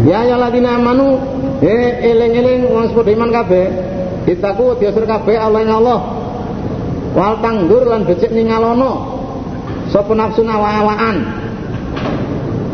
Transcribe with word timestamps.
Ya 0.00 0.24
ya 0.24 0.40
ladina 0.40 0.80
amanu 0.80 1.20
eh 1.60 2.00
eling-eling 2.08 2.64
wong 2.72 2.88
padha 2.96 3.10
iman 3.12 3.30
kabeh. 3.32 3.66
Itaku 4.24 4.80
diasur 4.80 5.04
kabeh 5.04 5.36
Allah 5.36 5.60
ing 5.60 5.72
Allah. 5.72 6.00
Wal 7.12 7.36
tangdur 7.44 7.84
lan 7.84 8.06
becik 8.06 8.32
ningalono 8.32 9.20
sapa 9.92 10.12
nafsu 10.16 10.46
awa-awaan. 10.46 11.16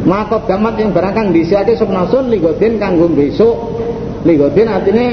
Maka 0.07 0.39
gamat 0.47 0.79
yang 0.79 0.95
barang 0.95 1.15
kang 1.19 1.29
disiake 1.35 1.75
sapa 1.75 1.91
nafsu 1.91 2.23
ligodin 2.31 2.79
kanggo 2.79 3.11
besok. 3.11 3.75
Ligodin 4.23 4.71
artine 4.71 5.07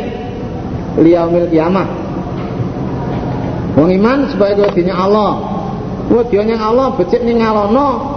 liyaumil 1.01 1.49
kiamah. 1.49 1.87
Wong 3.73 3.89
iman 3.89 4.29
sebagai 4.29 4.69
wedinya 4.69 5.01
Allah. 5.01 5.31
Wedinya 6.13 6.61
Allah 6.61 6.93
becik 6.93 7.25
ningalono 7.25 8.12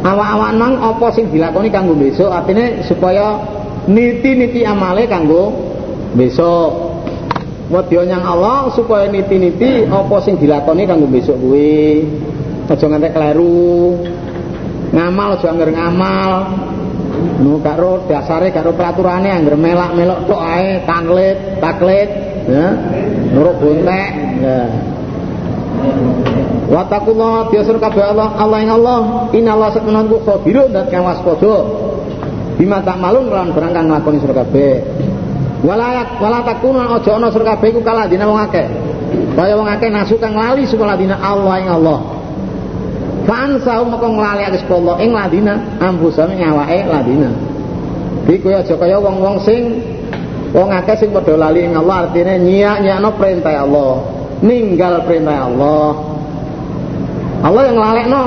awak-awakan 0.00 0.56
mang 0.56 0.74
apa 0.80 1.06
sing 1.12 1.28
dilakoni 1.28 1.68
kanggo 1.68 1.92
besok? 1.96 2.32
Artinya 2.32 2.80
supaya 2.84 3.36
niti-niti 3.88 4.64
amale 4.64 5.04
kanggo 5.08 5.52
besok. 6.16 6.92
Wedya 7.70 8.02
nyang 8.02 8.24
Allah 8.26 8.66
supaya 8.74 9.06
niti-niti 9.06 9.86
apa 9.86 10.16
sing 10.24 10.40
dilakoni 10.40 10.88
kanggo 10.88 11.06
besok 11.06 11.36
kuwi. 11.38 12.04
Aja 12.70 12.86
ngantek 12.86 13.14
kleru. 13.14 13.98
Ngamal 14.90 15.38
aja 15.38 15.46
anggar 15.50 15.70
ngamal. 15.70 16.32
Nu 17.40 17.60
karo 17.60 18.04
dasare 18.08 18.52
karo 18.52 18.72
peraturane 18.72 19.28
anggar 19.28 19.56
melak-melok 19.56 20.28
tok 20.28 20.40
ae 20.40 20.82
taklit 20.88 21.36
taklit 21.62 22.08
ya. 22.48 22.66
Nurut 23.30 23.56
buntek 23.62 24.10
ya 24.42 24.58
Watakullah 26.70 27.50
biasa 27.50 27.74
kabeh 27.82 28.14
Allah 28.14 28.30
Allah 28.38 28.58
yang 28.62 28.78
Allah. 28.78 29.26
Inallah 29.34 29.74
sekenan 29.74 30.06
ku 30.06 30.22
khabirun 30.22 30.70
dan 30.70 30.86
kang 30.86 31.02
waspada 31.02 31.66
bima 32.54 32.78
tak 32.86 32.94
malun 33.02 33.26
lan 33.26 33.50
barang 33.50 33.74
kang 33.74 33.90
nglakoni 33.90 34.22
sira 34.22 34.38
kabeh. 34.38 34.78
Walayak 35.66 36.22
wala 36.22 36.46
takunu 36.46 36.78
aja 36.78 37.10
ana 37.18 37.26
sira 37.34 37.58
kabeh 37.58 37.74
ku 37.74 37.82
kalah 37.82 38.06
dina 38.06 38.22
wong 38.30 38.38
akeh. 38.46 38.70
Kaya 39.34 39.58
wong 39.58 39.66
akeh 39.66 39.90
nasu 39.90 40.14
kang 40.22 40.38
lali 40.38 40.62
supaya 40.62 40.94
dina 40.94 41.18
Allah 41.18 41.58
yang 41.58 41.82
Allah. 41.82 41.98
Fansahu 43.26 43.90
maka 43.90 44.06
nglali 44.06 44.42
akeh 44.46 44.70
Allah 44.70 44.96
ing 45.02 45.10
ladina 45.10 45.54
ampusane 45.82 46.38
nyawake 46.38 46.86
ladina. 46.86 47.34
Iki 48.30 48.46
kowe 48.46 48.54
aja 48.54 48.74
kaya 48.78 49.02
wong-wong 49.02 49.42
sing 49.42 49.82
wong 50.54 50.70
akeh 50.70 50.94
sing 51.02 51.10
padha 51.10 51.34
lali 51.34 51.66
ing 51.66 51.74
Allah 51.74 52.06
artine 52.06 52.38
nyiak-nyiakno 52.46 53.10
perintah 53.18 53.58
Allah. 53.58 54.06
Ninggal 54.38 55.02
perintah 55.02 55.50
Allah 55.50 56.09
Allah 57.40 57.62
yang 57.72 58.08
no 58.12 58.22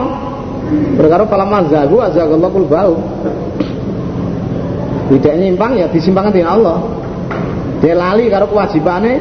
perkara 0.98 1.24
pala 1.30 1.46
mazagu 1.46 2.02
azagallahu 2.02 2.54
kulbau 2.64 2.98
tidak 5.14 5.34
nyimpang 5.38 5.78
ya 5.78 5.86
disimpangkan 5.92 6.34
dengan 6.34 6.52
Allah. 6.58 6.78
Dia 7.84 7.94
lali 7.94 8.32
karo 8.32 8.48
kewajibannya 8.50 9.14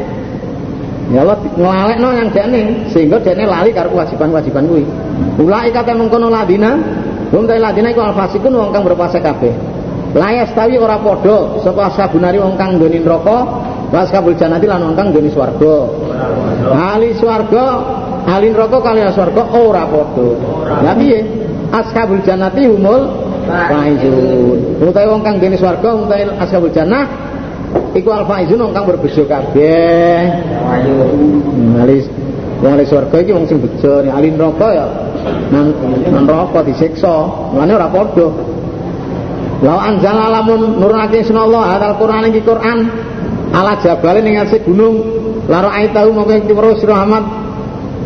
ya 1.13 1.27
Allah 1.27 1.37
no 1.99 2.09
yang 2.15 2.31
nih 2.33 2.89
sehingga 2.89 3.21
nih 3.21 3.45
lali 3.45 3.71
karo 3.75 3.93
kewajiban-kewajiban 3.93 4.65
kuwi. 4.65 4.85
Ulai 5.43 5.69
kata 5.75 5.93
mengkono 5.93 6.33
ladina 6.33 6.79
wong 7.35 7.45
ta 7.45 7.59
ladina 7.59 7.93
iku 7.93 8.01
alfasikun 8.01 8.53
wong 8.55 8.71
kang 8.73 8.87
berpuasa 8.87 9.21
kabeh. 9.21 9.53
Layas 10.13 10.53
tawi 10.53 10.77
ora 10.77 11.01
padha 11.01 11.61
sapa 11.61 11.93
sabunari 11.97 12.41
wong 12.41 12.57
kang 12.57 12.81
nggone 12.81 13.01
neraka 13.01 13.39
was 13.93 14.09
kabul 14.09 14.33
janati 14.37 14.65
lan 14.65 14.81
wong 14.81 14.95
kang 14.97 15.13
nggone 15.13 15.29
swarga. 15.29 15.77
Ahli 16.73 17.13
swarga 17.19 17.65
ahli 18.27 18.55
neraka 18.55 18.79
kalian 18.79 19.11
surga 19.13 19.43
ora 19.55 19.85
padha. 19.89 20.29
Lha 20.83 20.93
piye? 20.97 21.19
Ashabul 21.73 22.21
jannati 22.23 22.69
humul 22.69 23.03
faizun. 23.49 24.83
Utawa 24.83 25.17
wong 25.17 25.23
kang 25.25 25.37
dene 25.41 25.57
swarga 25.57 25.89
utawa 25.97 26.37
ashabul 26.43 26.73
jannah 26.73 27.05
iku 27.97 28.09
al 28.13 28.25
faizun 28.29 28.61
wong 28.61 28.73
kang 28.77 28.85
berbejo 28.87 29.25
kabeh. 29.25 30.23
Alis 31.81 32.07
wong 32.61 32.71
ahli 32.77 32.85
swarga 32.87 33.17
iki 33.25 33.33
wong 33.33 33.47
sing 33.49 33.59
bejo. 33.59 34.05
Ahli 34.05 34.29
neraka 34.31 34.69
ya 34.75 34.87
nang 35.51 35.73
neraka 36.13 36.61
disiksa. 36.67 37.15
Lane 37.57 37.73
ora 37.73 37.89
padha. 37.89 38.29
Lau 39.63 39.79
anjala 39.79 40.27
lamun 40.27 40.83
nurunake 40.83 41.23
sunallah 41.23 41.79
hadal 41.79 41.95
Quran 41.95 42.27
iki 42.35 42.43
Quran 42.43 42.79
ala 43.55 43.79
jabal 43.79 44.19
ning 44.19 44.35
gunung 44.67 44.95
lara 45.47 45.71
aitahu 45.77 46.11
mongko 46.11 46.51
terus 46.51 46.83
Muhammad 46.83 47.42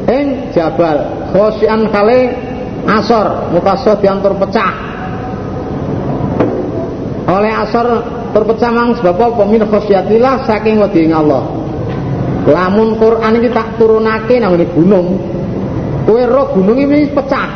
ing 0.06 0.54
jabal 0.54 1.30
khosyan 1.34 1.90
kale 1.90 2.34
asor 2.86 3.50
mutaso 3.50 3.98
diantur 3.98 4.38
pecah 4.38 4.86
oleh 7.26 7.50
asor 7.50 7.86
terpecah 8.30 8.70
mang 8.70 8.94
sebab 8.94 9.18
apa? 9.18 9.42
Min 9.50 9.66
khosyatillah 9.66 10.46
saking 10.46 10.78
wedi 10.78 11.10
Allah. 11.10 11.42
Lamun 12.46 12.94
Quran 13.02 13.42
ini 13.42 13.50
tak 13.50 13.74
turunake 13.82 14.38
nang 14.38 14.54
gunung. 14.54 15.18
Kowe 16.06 16.22
roh 16.22 16.54
gunung 16.54 16.78
ini 16.78 17.10
pecah. 17.10 17.50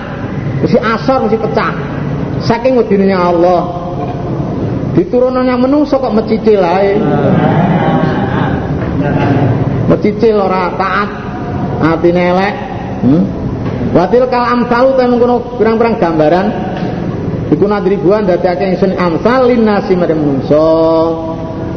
Mesti 0.67 0.79
asor 0.83 1.31
mesti 1.31 1.39
pecah. 1.39 1.73
Saking 2.43 2.83
wedine 2.83 3.15
Allah. 3.15 3.79
Diturunan 4.99 5.47
yang 5.47 5.63
menungso 5.63 6.03
kok 6.03 6.11
mecicil 6.19 6.59
ae. 6.67 6.99
Mecicil 9.87 10.35
ora 10.35 10.75
taat 10.75 11.30
atine 11.81 12.23
elek 12.37 12.55
hmm? 13.03 13.23
watil 13.97 14.29
kal 14.29 14.45
amsal 14.45 14.95
ta 14.95 15.09
mengkono 15.09 15.57
pirang-pirang 15.57 15.97
gambaran 15.97 16.47
iku 17.51 17.65
nadribuan 17.67 18.29
dadake 18.29 18.77
ingsun 18.77 18.95
amsal 18.95 19.49
linnasi 19.49 19.97
marang 19.97 20.21
manungsa 20.21 20.69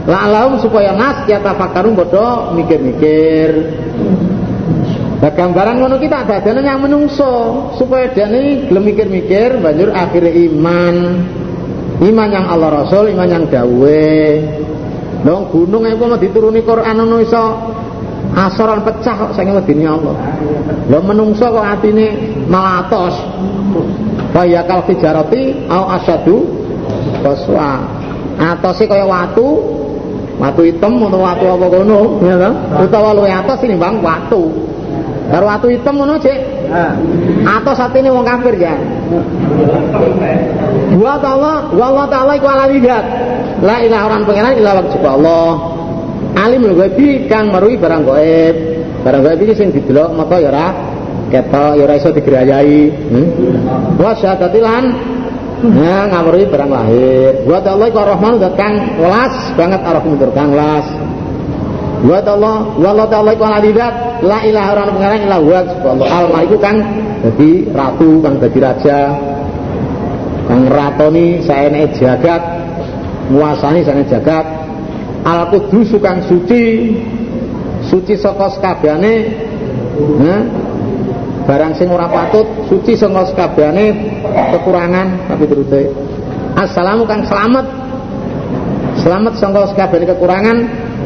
la'alahum 0.03 0.59
supaya 0.59 0.91
nas 0.93 1.23
ya 1.25 1.39
tafakkarun 1.39 1.95
padha 1.95 2.51
mikir-mikir 2.53 3.49
Nah, 5.23 5.31
gambaran 5.31 5.79
ngono 5.79 6.03
kita 6.03 6.27
dadane 6.27 6.67
yang 6.67 6.83
menungso 6.83 7.71
supaya 7.79 8.11
dene 8.11 8.67
gelem 8.67 8.91
mikir-mikir 8.91 9.55
banjur 9.63 9.95
akhirnya 9.95 10.35
iman. 10.51 10.95
Iman 12.03 12.27
yang 12.27 12.43
Allah 12.51 12.83
Rasul, 12.83 13.15
iman 13.15 13.31
yang 13.31 13.47
dawe. 13.47 14.11
Dong 15.23 15.47
gunung 15.47 15.87
itu 15.87 16.03
mau 16.03 16.19
dituruni 16.19 16.59
Quran 16.67 16.99
ngono 16.99 17.23
iso 17.23 17.43
asoran 18.33 18.81
pecah 18.81 19.13
kok 19.13 19.31
saking 19.37 19.55
wedine 19.55 19.85
Allah. 19.87 20.15
Lho 20.89 20.99
menungso 21.05 21.47
kok 21.49 21.65
atine 21.65 22.37
malatos 22.49 23.15
kaya 24.33 24.65
kal 24.65 24.83
fijarati 24.89 25.69
au 25.69 25.83
asadu 25.93 26.37
qaswa. 27.21 27.85
Atose 28.37 28.89
kaya 28.89 29.05
watu. 29.05 29.79
Watu 30.33 30.65
hitam 30.65 30.97
atau 30.97 31.21
watu 31.21 31.45
apa 31.45 31.65
kono 31.69 32.17
ya 32.25 32.35
ta 32.41 32.49
utawa 32.81 33.13
luwe 33.13 33.29
atos 33.29 33.61
ini 33.69 33.77
bang 33.77 34.01
watu. 34.01 34.49
Karo 35.29 35.45
watu 35.45 35.69
hitam 35.69 36.01
ngono 36.01 36.17
cek 36.17 36.37
atos 37.45 37.79
atine 37.79 38.09
wong 38.09 38.25
kafir 38.25 38.57
ya 38.57 38.73
wa 40.97 41.15
ta'ala 41.21 41.69
wa 41.69 41.85
Allah 41.85 42.05
ta'ala 42.09 42.31
iku 42.37 42.47
ala 42.49 42.65
la 43.63 43.75
ilaha 43.79 44.03
orang 44.09 44.23
pengenan 44.27 44.53
illa 44.57 44.71
wajib 44.81 45.03
Allah 45.05 45.72
alim 46.37 46.63
ghaibi 46.73 47.29
kang 47.29 47.53
marui 47.53 47.77
barang 47.77 48.03
gaib 48.05 48.55
barang 49.05 49.21
gaib 49.21 49.39
iki 49.45 49.53
sing 49.53 49.69
didelok 49.69 50.13
mata 50.17 50.37
ya 50.41 50.49
ora 50.49 50.67
ketok 51.29 51.73
ya 51.77 51.83
ora 51.85 51.93
iso 51.97 52.09
digerayai 52.13 52.79
hmm? 52.89 53.27
wa 54.01 54.13
Nah, 55.63 56.11
ngawuri 56.11 56.43
barang 56.51 56.67
lahir. 56.67 57.47
Buat 57.47 57.63
Allah 57.63 57.87
iku 57.87 58.03
Rahman 58.03 58.35
zat 58.35 58.59
kang 58.59 58.99
welas 58.99 59.31
banget 59.55 59.79
Ar-Rahim 59.79 60.19
tur 60.19 60.35
kang 60.35 60.51
welas. 60.51 60.83
Buat 62.03 62.27
Allah, 62.27 62.67
wallahu 62.75 63.07
ta'ala 63.07 63.31
iku 63.31 63.47
alidat, 63.47 64.19
la 64.27 64.43
ilaha 64.43 64.75
illa 64.75 64.91
pengarang 64.91 65.21
illa 65.23 65.37
huwa 65.39 65.59
subhanallah. 65.63 66.35
Al 66.35 66.43
iku 66.43 66.57
kang 66.59 66.77
dadi 67.23 67.51
ratu, 67.71 68.19
kang 68.19 68.35
dadi 68.43 68.59
raja. 68.59 68.99
Kang 70.51 70.67
ratoni 70.67 71.39
saene 71.47 71.95
jagat, 71.95 72.43
nguasani 73.31 73.87
saene 73.87 74.03
jagat 74.03 74.62
al 75.23 75.47
kudus 75.51 75.95
kang 76.03 76.19
suci 76.27 76.93
suci 77.87 78.13
saka 78.19 78.51
sekabehane 78.51 79.13
nah, 80.19 80.41
barang 81.47 81.73
sing 81.75 81.87
ora 81.91 82.07
patut 82.11 82.47
suci 82.67 82.95
saka 82.95 83.31
sekabehane 83.31 83.85
kekurangan 84.55 85.31
tapi 85.31 85.43
turute 85.47 85.81
assalamu 86.53 87.03
kang 87.09 87.25
selamat. 87.25 87.65
Selamat 88.93 89.33
saka 89.35 89.67
sekabehane 89.73 90.05
kekurangan 90.05 90.57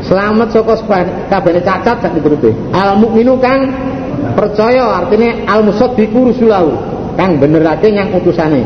selamat 0.06 0.48
saka 0.54 0.74
sekabehane 0.82 1.62
cacat 1.62 1.98
sak 2.02 2.14
turute 2.22 2.54
al 2.74 2.98
mukminu 2.98 3.38
kang 3.38 3.70
percaya 4.34 5.02
artinya 5.02 5.46
al 5.50 5.62
musaddiqu 5.66 6.34
rusulahu 6.34 6.74
kang 7.18 7.42
benerake 7.42 7.90
yang 7.90 8.14
utusane. 8.14 8.66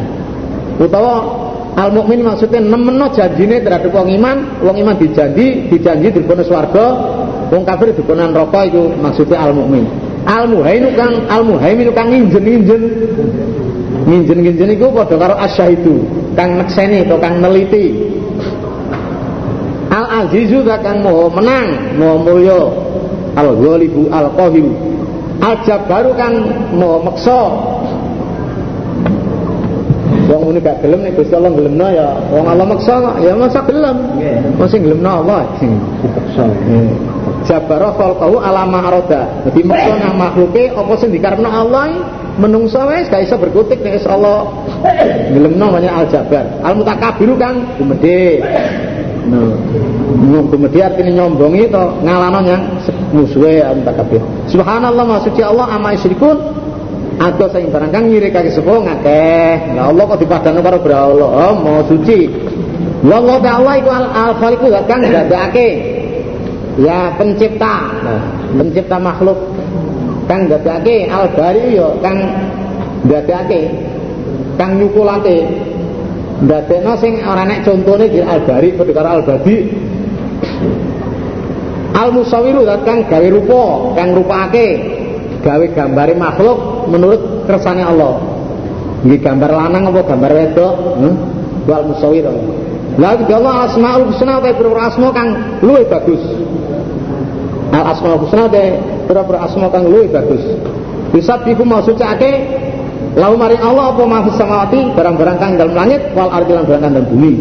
Utawa 0.80 1.41
Al 1.72 1.90
mukmin 1.96 2.20
maksudnya 2.26 2.60
nemeno 2.60 3.08
janjine 3.16 3.64
terhadap 3.64 3.96
wong 3.96 4.12
iman, 4.20 4.60
wong 4.60 4.76
iman 4.84 4.96
dijanji, 5.00 5.72
dijanji 5.72 6.12
dibono 6.12 6.44
swarga, 6.44 6.86
wong 7.48 7.64
kafir 7.64 7.96
dibono 7.96 8.28
neraka 8.28 8.68
itu 8.68 8.92
maksudnya 9.00 9.40
al 9.40 9.56
mukmin. 9.56 9.88
Al 10.28 10.52
muhaimin 10.52 10.94
kang 11.00 11.14
al 11.32 11.48
muhaimin 11.48 11.90
kang 11.96 12.12
nginjen-nginjen. 12.12 12.84
Nginjen-nginjen 14.02 14.70
iku 14.76 14.92
padha 14.92 15.16
karo 15.16 15.36
asyahidu, 15.40 16.04
kang 16.36 16.60
nekseni 16.60 17.08
atau 17.08 17.18
kang 17.22 17.40
neliti. 17.40 18.12
al 19.92 20.06
azizu 20.24 20.64
kang 20.64 21.04
moho 21.04 21.28
menang 21.36 22.00
moho 22.00 22.18
mulya 22.24 22.62
al 23.36 23.52
ghalibu 23.60 24.08
al 24.08 24.32
qahir 24.40 24.72
al 25.44 25.56
jabbaru 25.68 26.16
kang 26.16 26.36
moho 26.80 27.12
meksa 27.12 27.42
Wong 30.32 30.48
muni 30.48 30.64
gak 30.64 30.80
gelem 30.80 31.04
nek 31.04 31.20
Gusti 31.20 31.36
Allah 31.36 31.52
gelemno 31.52 31.88
ya 31.92 32.08
wong 32.32 32.48
Allah 32.48 32.64
maksa 32.64 33.20
ya 33.20 33.36
masa 33.36 33.60
gelem. 33.68 33.98
Sing 34.72 34.80
gelemno 34.80 35.10
Allah 35.12 35.44
dipaksa. 35.60 36.48
Jabara 37.44 37.92
khalqahu 38.00 38.40
ala 38.40 38.64
ma 38.64 38.80
arada. 38.88 39.28
Dadi 39.44 39.62
maksa 39.68 40.00
nang 40.00 40.16
makhluke 40.16 40.72
apa 40.72 40.94
sing 40.96 41.12
dikarepno 41.12 41.52
Allah 41.52 42.00
menungso 42.40 42.80
wis 42.88 43.12
gak 43.12 43.28
iso 43.28 43.36
berkutik 43.36 43.84
nek 43.84 44.00
Allah 44.08 44.48
gelemno 45.36 45.66
banyak 45.68 45.92
al 45.92 46.08
jabar. 46.08 46.48
Al 46.64 46.80
mutakabbiru 46.80 47.36
kang 47.36 47.68
gumedhe. 47.76 48.40
Nah, 49.22 49.54
gumedhe 50.48 50.80
artinya 50.80 51.12
nyombongi 51.28 51.68
to 51.68 51.84
ngalano 52.08 52.40
yang 52.48 52.64
musuhe 53.12 53.60
al 53.60 53.84
mutakabbir. 53.84 54.24
Subhanallah 54.48 55.04
maksudnya 55.04 55.52
Allah 55.52 55.76
ama 55.76 55.92
isyrikun 55.92 56.61
atau 57.22 57.46
sing 57.54 57.70
barang 57.70 57.94
kang 57.94 58.10
nyirikake 58.10 58.50
sapa 58.50 58.82
ngakeh. 58.82 59.78
Lah 59.78 59.94
Allah 59.94 60.04
kok 60.10 60.20
dipadano 60.26 60.60
karo 60.66 60.78
Allah, 60.90 61.30
oh, 61.30 61.54
mau 61.62 61.86
suci. 61.86 62.26
Allah 63.06 63.38
ta'ala 63.42 63.72
iku 63.78 63.90
al-khaliqu 63.94 64.66
al 64.74 64.86
kang 64.90 65.06
dadake. 65.06 65.70
Ya 66.82 67.14
pencipta. 67.20 67.76
Nah, 68.02 68.22
pencipta 68.58 68.98
makhluk 68.98 69.38
kang 70.26 70.50
dadake 70.50 71.06
al-bari 71.06 71.78
yo 71.78 72.02
kang 72.02 72.18
dadake 73.06 73.70
kang 74.58 74.82
nyukulate. 74.82 75.70
Dadekno 76.42 76.98
sing 76.98 77.22
ora 77.22 77.46
nek 77.46 77.62
contone 77.62 78.10
di 78.10 78.18
al-bari 78.18 78.74
padha 78.74 79.02
al-badi. 79.14 79.58
Al-musawiru 81.92 82.66
kang 82.82 83.06
gawe 83.06 83.28
rupa, 83.30 83.94
kang 83.94 84.10
rupake 84.18 84.68
gawe 85.42 85.66
gambare 85.74 86.14
makhluk 86.18 86.71
menurut 86.88 87.46
kersane 87.46 87.84
Allah. 87.84 88.18
Ini 89.02 89.18
gambar 89.18 89.50
lanang 89.50 89.90
apa 89.90 90.02
gambar 90.06 90.32
wedok? 90.32 90.74
Hmm? 91.02 91.16
Wal 91.66 91.84
musawir. 91.90 92.26
Lah 93.00 93.16
Allah 93.16 93.56
asmaul 93.72 94.12
husna 94.12 94.44
te 94.44 94.52
pira 94.52 94.82
asma 94.84 95.10
kang 95.16 95.30
luwih 95.64 95.88
bagus. 95.88 96.22
Al 97.72 97.96
asmaul 97.96 98.28
husna 98.28 98.46
te 98.52 98.78
pira 99.08 99.24
asma 99.42 99.68
kang 99.72 99.88
luwih 99.88 100.12
bagus. 100.12 100.44
Bisa 101.16 101.40
biku 101.42 101.64
maksudake 101.64 102.62
lau 103.16 103.36
mari 103.36 103.60
Allah 103.60 103.92
apa 103.96 104.04
mahfuz 104.08 104.36
samawati 104.40 104.96
barang-barang 104.96 105.38
kang 105.40 105.52
dalam 105.60 105.76
langit 105.76 106.02
wal 106.16 106.32
ardi 106.32 106.52
lan 106.52 106.64
barang 106.68 106.82
dalam 106.84 107.06
bumi. 107.08 107.34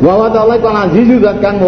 Wa 0.00 0.16
wa 0.16 0.28
ta'ala 0.32 0.56
iku 0.56 0.68
azizu 0.68 1.16
zat 1.20 1.38
kang 1.44 1.60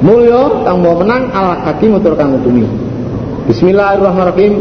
mulya 0.00 0.64
kang 0.64 0.80
mau 0.80 0.96
menang 0.96 1.28
al 1.36 1.60
hakim 1.68 2.00
utur 2.00 2.16
kang 2.16 2.32
bumi. 2.40 2.64
Bismillahirrahmanirrahim. 3.48 4.52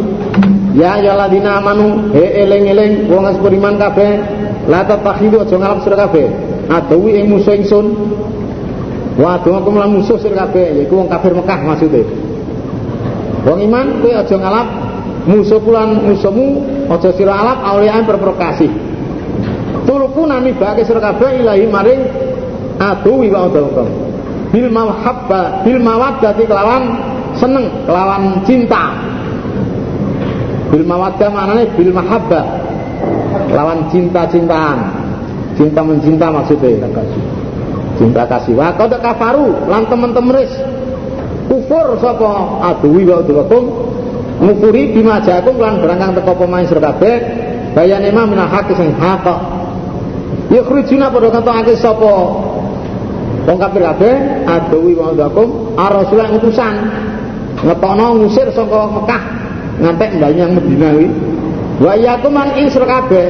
Ya 0.77 0.99
ayyuhalladzina 0.99 1.63
amanu. 1.63 2.13
He 2.13 2.45
eling-eling 2.45 3.09
wong 3.09 3.25
sing 3.29 3.41
beriman 3.41 3.77
kabeh. 3.81 4.21
La 4.69 4.85
tatakhidu 4.85 5.41
aja 5.41 5.55
ngalap 5.57 5.79
sira 5.81 5.97
kabeh. 5.97 6.27
Aduwi 6.69 7.21
ing 7.21 7.25
musuh 7.29 7.57
ingsun. 7.57 7.85
Wa 9.17 9.41
aduwakum 9.41 9.77
lan 9.81 9.97
musuh 9.97 10.21
sira 10.21 10.45
kabeh. 10.45 10.77
Yaiku 10.83 10.99
wong 11.01 11.09
kafir 11.09 11.33
Mekah 11.33 11.59
maksude 11.65 12.03
wong 13.39 13.59
iman 13.65 14.03
kowe 14.03 14.11
aja 14.13 14.35
ngalap. 14.35 14.67
Musuh 15.29 15.61
pulan 15.61 16.09
musuhmu 16.09 16.63
aja 16.89 17.11
sira 17.13 17.37
alap 17.37 17.61
awliyan 17.61 18.07
berprokasi 18.07 18.65
tuluku 19.85 20.25
nami 20.25 20.55
bake 20.57 20.87
sira 20.87 21.03
kabeh 21.03 21.43
ilahi 21.43 21.65
maring 21.69 22.01
aduwi 22.81 23.29
wa 23.29 23.45
aduwakum 23.45 23.89
bil 24.49 24.69
mahabba 24.73 25.61
bil 25.61 25.81
mawaddati 25.81 26.43
kelawan 26.49 26.83
seneng 27.37 27.67
kelawan 27.85 28.41
cinta 28.47 28.95
bil 30.69 30.85
mawaddah 30.85 31.29
maknanya 31.33 31.65
bil 31.73 31.91
mahabbah. 31.91 32.45
Lawan 33.53 33.89
cinta-cintaan. 33.89 34.77
Cinta 35.57 35.81
mencinta 35.83 36.31
maksudnya. 36.31 36.87
Cinta 37.97 38.23
kasih. 38.29 38.53
Wa 38.55 38.71
qad 38.77 38.93
kafaru. 39.01 39.67
Lan 39.67 39.89
teman-teman 39.89 40.39
ris 40.39 40.53
kufur 41.49 41.97
sapa 41.97 42.61
aduwi 42.61 43.09
wa 43.09 43.25
aduwakum 43.25 43.63
ngukuri 44.37 44.93
bima 44.93 45.17
jakum 45.25 45.57
lan 45.57 45.81
berangkang 45.81 46.13
teko 46.13 46.37
pemain 46.37 46.61
sira 46.69 46.93
kabeh 46.93 47.17
bayane 47.73 48.13
mah 48.13 48.29
minal 48.29 48.45
hak 48.45 48.69
sing 48.77 48.93
hak 48.93 49.25
ya 50.53 50.61
khrijuna 50.61 51.09
padha 51.09 51.41
katokake 51.41 51.73
sapa? 51.73 52.13
Wong 53.49 53.57
kafir 53.57 53.81
kabeh 53.81 54.13
aduwi 54.45 54.93
wa 54.93 55.09
aduwakum 55.09 55.73
ar-rasul 55.73 56.21
utusan. 56.37 56.75
Ngetokno 57.59 58.23
ngusir 58.23 58.47
saka 58.55 58.87
Mekah 58.87 59.38
ngantek 59.79 60.19
yang 60.19 60.51
Medina 60.53 60.91
wa 61.79 61.93
yakum 61.95 62.35
man 62.35 62.53
ing 62.59 62.67
sira 62.67 62.85
kabeh. 62.85 63.27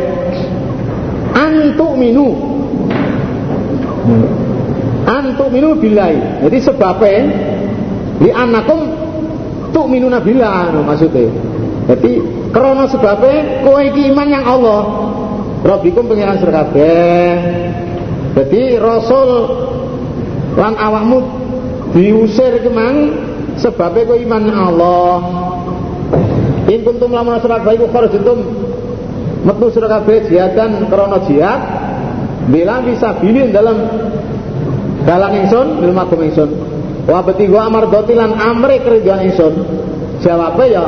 Antu 1.37 1.93
minu 1.93 2.27
antu 5.05 5.45
minu 5.53 5.77
billahi. 5.77 6.45
Jadi 6.45 6.57
sebabnya 6.57 7.21
li 8.19 8.29
anakum 8.33 8.79
tu 9.69 9.81
minu 9.85 10.09
nabilah 10.09 10.73
maksudnya. 10.81 11.29
Jadi 11.89 12.21
karena 12.49 12.85
sebabnya 12.89 13.65
kowe 13.65 13.81
iki 13.81 14.09
iman 14.09 14.27
yang 14.29 14.45
Allah. 14.45 14.81
Rabbikum 15.59 16.07
pengiran 16.09 16.41
sira 16.41 16.65
kabeh. 16.65 17.29
Jadi 18.33 18.61
Rasul 18.79 19.29
lan 20.57 20.73
awakmu 20.77 21.19
diusir 21.93 22.61
kemang 22.61 23.13
sebabnya 23.57 24.05
kau 24.05 24.17
iman 24.17 24.43
Allah 24.49 25.17
in 26.69 26.85
kuntum 26.85 27.09
lamun 27.09 27.41
surat 27.41 27.65
baik 27.65 27.81
kharajtum 27.89 28.39
metu 29.41 29.67
surat 29.73 29.89
kabeh 29.89 30.29
jihatan 30.29 30.85
krana 30.87 31.17
jihad 31.25 31.59
bilang 32.49 32.85
bisa 32.85 33.17
bilin 33.17 33.49
dalam 33.49 33.77
dalam 35.03 35.31
ingsun 35.33 35.81
bil 35.81 35.93
makum 35.95 36.19
ingsun. 36.21 36.49
Wa 37.09 37.25
betigo 37.25 37.57
amar 37.57 37.89
dotilan 37.89 38.37
amre 38.37 38.83
kerjaan 38.85 39.25
ingsun. 39.25 39.53
Jawabnya 40.21 40.65
ya 40.67 40.83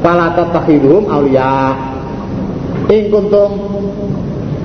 pala 0.00 0.34
tatakhiduhum 0.34 1.06
awliya. 1.06 1.76
In 2.90 3.12
kuntum 3.12 3.50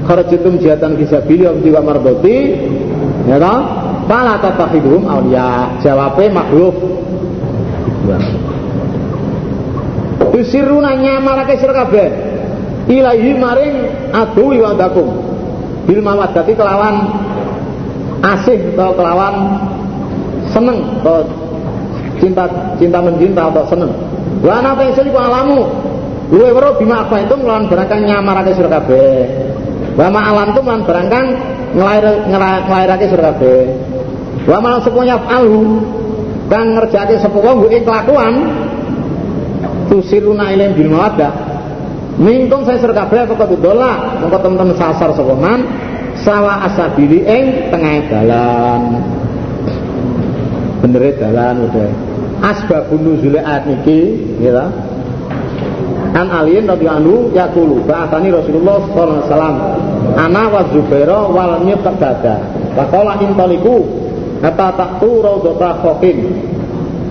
kharajtum 0.10 0.58
jihatan 0.58 0.98
bisa 0.98 1.22
bilin 1.22 1.62
wa 1.62 1.82
mardoti 1.84 2.38
ya 3.30 3.38
toh? 3.38 3.60
Pala 4.08 4.40
tatakhiduhum 4.40 5.06
awliya. 5.06 5.78
Jawabnya 5.84 6.34
makhluk 6.34 6.76
Tusiruna 10.38 10.94
nyamarake 10.94 11.58
sira 11.58 11.74
kabeh. 11.74 12.08
Ilahi 12.94 13.34
maring 13.34 13.76
aduwi 14.14 14.62
wa 14.62 14.78
dakum 14.78 15.10
bil 15.90 15.98
mawaddati 16.06 16.54
kelawan 16.54 17.10
asih 18.22 18.78
atau 18.78 18.94
kelawan 18.94 19.36
seneng 20.54 21.02
atau 21.02 21.26
cinta 22.22 22.46
cinta 22.78 23.02
mencinta 23.02 23.50
atau 23.50 23.66
seneng. 23.66 23.90
Wa 24.46 24.62
ana 24.62 24.78
iku 24.78 25.18
alamu 25.18 25.66
luwe 26.30 26.54
weruh 26.54 26.78
bima 26.78 27.02
apa 27.10 27.26
itu 27.26 27.34
nglawan 27.34 27.66
barangkang 27.66 28.06
nyamarake 28.06 28.54
sira 28.54 28.70
kabeh. 28.78 29.26
Wa 29.98 30.14
ma 30.14 30.22
alam 30.22 30.54
tu 30.54 30.62
lan 30.62 30.86
barangkang 30.86 31.28
nglair 31.74 32.30
nglairake 32.30 33.10
sira 33.10 33.34
kabeh. 33.34 33.74
Wa 34.46 34.62
ma 34.62 34.78
semuanya 34.86 35.18
alu 35.18 35.82
kang 36.46 36.78
ngerjake 36.78 37.18
sapa 37.26 37.42
wong 37.42 37.66
kelakuan 37.66 38.34
tusiruna 39.88 40.52
ilaim 40.54 40.76
bil 40.76 40.92
mawaddah 40.94 41.32
mingkung 42.18 42.66
saya 42.66 42.82
sur 42.82 42.92
kabeh 42.92 43.30
apa 43.30 43.46
dola 43.62 44.22
mengko 44.22 44.38
temen-temen 44.42 44.76
sasar 44.76 45.14
sapa 45.14 45.36
man 45.38 45.60
sawa 46.22 46.66
asabili 46.66 47.22
ing 47.24 47.70
tengah 47.70 48.10
dalan. 48.10 48.82
Bener 50.82 51.14
dalan 51.18 51.56
udah. 51.70 51.90
Asbabun 52.38 53.02
nuzul 53.02 53.38
ayat 53.38 53.66
niki 53.66 54.14
ya 54.42 54.70
An 56.14 56.30
aliin 56.34 56.66
radhiyallahu 56.66 57.02
anhu 57.02 57.16
yaqulu 57.34 57.86
ba'athani 57.86 58.34
Rasulullah 58.34 58.82
sallallahu 58.90 59.10
alaihi 59.10 59.30
wasallam. 59.30 59.58
Ana 60.18 60.44
wa 60.50 60.62
Zubaira 60.74 61.20
wal 61.30 61.62
miqdada 61.62 62.36
faqala 62.74 63.22
intaliku 63.22 63.86
Kata 64.38 64.70
taktu 64.78 65.26
raudata 65.26 65.82
khokin 65.82 66.18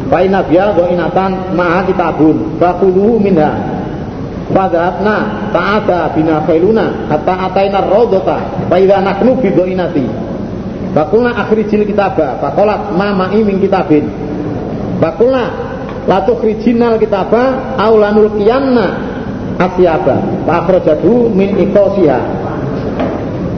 Fa 0.06 0.22
inna 0.22 0.42
biya 0.46 0.74
inatan 0.76 1.56
ma'a 1.58 1.82
kitabun. 1.86 2.58
Fakuluhu 2.62 3.18
minha. 3.18 3.76
Fadhatna 4.46 5.50
ta'ada 5.50 6.14
bina 6.14 6.38
khailuna 6.46 7.10
Hatta 7.10 7.50
ataina 7.50 7.82
raudata 7.82 8.38
Fa 8.70 8.76
idha 8.78 9.02
naknu 9.02 9.42
bido 9.42 9.66
inati 9.66 10.06
Fakulna 10.94 11.34
akhrijil 11.34 11.82
kitabah 11.82 12.38
Fakolat 12.38 12.94
ma 12.94 13.10
ma'i 13.10 13.42
min 13.42 13.58
kitabin. 13.58 14.06
Fakulna 15.02 15.50
Latu 16.06 16.38
khrijinal 16.38 17.02
kitabah 17.02 17.74
Aulanul 17.74 18.38
kiyanna 18.38 18.86
Asyaba. 19.58 20.46
Fa 20.46 20.62
akhrajadu 20.62 21.34
min 21.34 21.58
ikosiha 21.66 22.20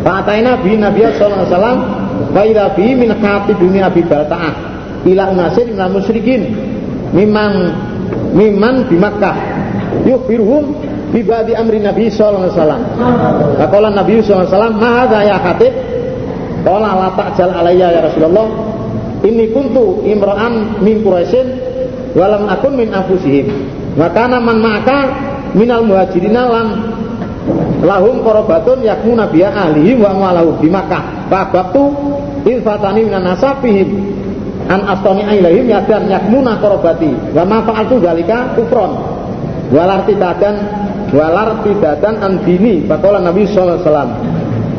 Fa 0.01 0.25
ataina 0.25 0.57
bin 0.65 0.81
Nabiya 0.81 1.21
sallallahu 1.21 1.45
alaihi 1.45 1.53
wasallam. 1.53 1.79
Fa 2.33 2.43
idza 2.49 2.65
bi 2.73 2.87
min 2.97 3.11
khatibumi 3.13 3.85
Abi 3.85 4.03
Balta'ah 4.09 4.68
ila 5.13 5.33
unasin 5.33 5.73
minal 5.73 5.93
musyrikin 5.93 6.43
mimman 7.13 7.73
mimman 8.33 8.89
di 8.89 8.97
Makkah 9.01 9.37
yukhbiruhum 10.05 10.65
bi 11.13 11.25
ba'di 11.25 11.57
amri 11.57 11.81
Nabi 11.81 12.13
sallallahu 12.13 12.49
alaihi 12.49 12.57
wasallam. 12.57 12.83
Faqala 13.57 13.89
Nabi 13.93 14.15
sallallahu 14.21 14.45
alaihi 14.45 14.53
wasallam, 14.53 14.75
"Ma 14.77 14.91
hadza 15.05 15.19
ya 15.25 15.37
khatib?" 15.41 15.73
Qala 16.59 16.91
la 16.99 17.09
ta'jal 17.17 17.51
alayya 17.55 17.89
ya 17.95 18.01
Rasulullah. 18.05 18.49
Inni 19.25 19.51
kuntu 19.51 20.05
imra'an 20.05 20.83
min 20.85 21.03
Quraisyin 21.03 21.49
walam 22.15 22.51
akun 22.51 22.77
min 22.77 22.93
anfusihim. 22.93 23.47
Wa 23.97 24.11
kana 24.13 24.39
man 24.39 24.63
ma'aka 24.63 24.99
minal 25.55 25.87
muhajirina 25.87 26.45
lam 26.51 26.69
lahum 27.83 28.21
qarabatun 28.21 28.85
yakmuna 28.85 29.31
biya 29.31 29.55
ahlihim 29.55 30.03
wa 30.03 30.13
amwalahum 30.13 30.61
di 30.61 30.69
Makkah. 30.69 31.31
Fa 31.31 31.49
baktu 31.51 31.95
ilfatani 32.47 33.07
minan 33.07 33.27
nasabihim 33.27 34.18
an 34.69 34.81
astoni 34.85 35.25
ilaihim 35.25 35.67
yadan 35.73 36.07
yakmuna 36.07 36.61
korobati. 36.61 37.13
Wa 37.33 37.43
ma 37.49 37.65
fa'altu 37.65 37.99
dalika 37.99 38.53
kufron. 38.55 38.93
Walar 39.73 40.05
tidadan 40.05 40.57
walar 41.13 41.65
tidadan 41.65 42.21
an 42.21 42.33
dini. 42.45 42.85
Bakola 42.85 43.21
Nabi 43.25 43.49
sallallahu 43.49 43.81
alaihi 43.81 43.89
wasallam 43.89 44.11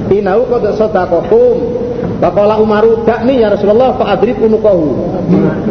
inau 0.09 0.41
qad 0.49 0.63
sadaqakum 0.77 1.57
Umaru 2.19 3.07
dakni 3.07 3.39
ya 3.39 3.47
Rasulullah 3.55 3.95
fa 3.95 4.13
adrib 4.13 4.37
unuqahu. 4.43 4.87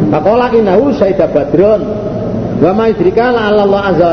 Bakola 0.09 0.49
inau 0.51 0.89
sayyida 0.91 1.29
badron. 1.29 1.81
Wa 2.59 2.73
ma 2.75 2.89
idrika 2.89 3.31
la 3.31 3.53
Allah 3.53 3.81
azza 3.93 4.11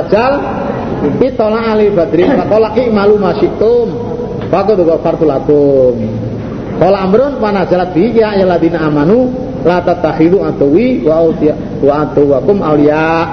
itola 1.18 1.72
ali 1.72 1.88
badrin. 1.90 2.36
Bakola 2.36 2.76
malu 2.92 3.16
masyikum 3.16 3.86
faqad 4.52 4.78
ghafartu 4.84 5.24
lakum. 5.24 5.96
Kala 6.76 7.08
amrun 7.08 7.40
panazalat 7.40 7.96
bihi 7.96 8.20
ya 8.20 8.36
ayyuhalladzina 8.36 8.84
amanu 8.84 9.32
la 9.66 9.82
tatakhidu 9.82 10.38
antuwi 10.46 11.02
wa 11.02 11.26
wa 11.82 11.92
antuwakum 12.06 12.62
awliya. 12.62 13.26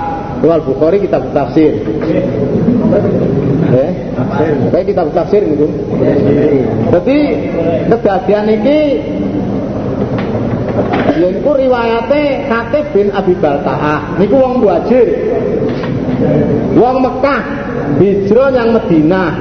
Wal 0.44 0.60
Bukhari 0.60 1.00
kitab 1.00 1.32
tafsir. 1.32 1.72
Eh? 3.72 3.92
Baik 4.76 4.92
kitab 4.92 5.08
tafsir 5.16 5.40
gitu. 5.40 5.72
Jadi 6.92 7.18
kejadian 7.88 8.46
ini 8.52 8.80
ya 11.16 11.30
niku 11.32 11.56
riwayate 11.56 12.50
Khatib 12.52 12.86
bin 12.92 13.08
Abi 13.16 13.40
Baltaah 13.40 14.20
niku 14.20 14.36
wong 14.36 14.60
muhajir. 14.60 15.08
Wong 16.76 16.98
Mekah 17.00 17.42
hijrah 18.04 18.52
yang 18.52 18.76
Madinah 18.76 19.32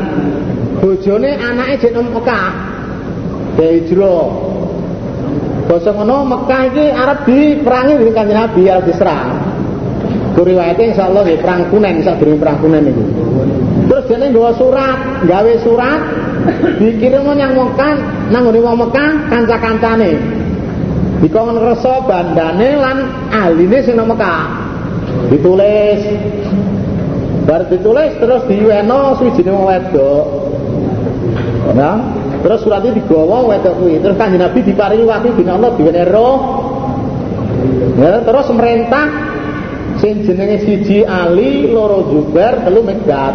bojone 0.79 1.35
anake 1.35 1.83
jeneng 1.83 2.15
Mekah. 2.15 2.51
Hijrah 3.59 4.52
Basa 5.73 5.89
ngono 5.97 6.29
Mekah 6.29 6.63
iki 6.69 6.85
arep 6.93 7.19
diperangi 7.25 7.97
dening 7.97 8.13
Kanjeng 8.13 8.37
Nabi 8.37 8.63
arep 8.69 8.85
diserang. 8.93 9.41
Riwayate 10.37 10.93
insyaallah 10.93 11.23
nggih 11.25 11.41
perang 11.41 11.73
Kunen 11.73 12.05
sadurunge 12.05 12.37
perang 12.37 12.61
Kunen 12.61 12.83
niku. 12.85 13.05
Terus 13.89 14.05
dene 14.05 14.29
nggawa 14.29 14.53
surat, 14.61 14.99
gawe 15.25 15.53
surat 15.65 16.01
dikirim 16.77 17.25
nang 17.25 17.57
Mekah, 17.57 17.95
nang 18.29 18.43
ngene 18.45 18.61
wong 18.61 18.77
Mekah 18.85 19.11
kanca-kancane. 19.33 20.13
Dikon 21.25 21.57
ngrasa 21.57 22.05
bandane 22.05 22.69
lan 22.77 22.99
ahline 23.33 23.79
sing 23.81 23.97
nang 23.97 24.13
Mekah. 24.13 24.45
Ditulis 25.33 26.01
Bar 27.43 27.67
ditulis 27.67 28.13
terus 28.23 28.45
diweno 28.47 29.19
suwijine 29.19 29.51
wong 29.51 29.67
wedok. 29.67 30.27
Nah, 31.75 32.22
Terus 32.43 32.59
surat 32.67 32.83
itu 32.83 32.99
digawa 32.99 33.47
wedok 33.47 33.79
kuwi. 33.79 34.03
Terus 34.03 34.19
Kanjeng 34.19 34.43
Nabi 34.43 34.67
diparingi 34.67 35.07
wahyu 35.07 35.31
bin 35.39 35.47
Allah 35.47 35.71
diwene 35.79 36.03
roh. 36.11 36.39
Ya, 37.95 38.19
terus 38.27 38.51
merintah 38.51 39.07
sing 40.03 40.27
jenenge 40.27 40.67
siji 40.67 41.07
Ali, 41.07 41.71
loro 41.71 42.11
Zubair, 42.11 42.67
telu 42.67 42.83
Megdat. 42.83 43.35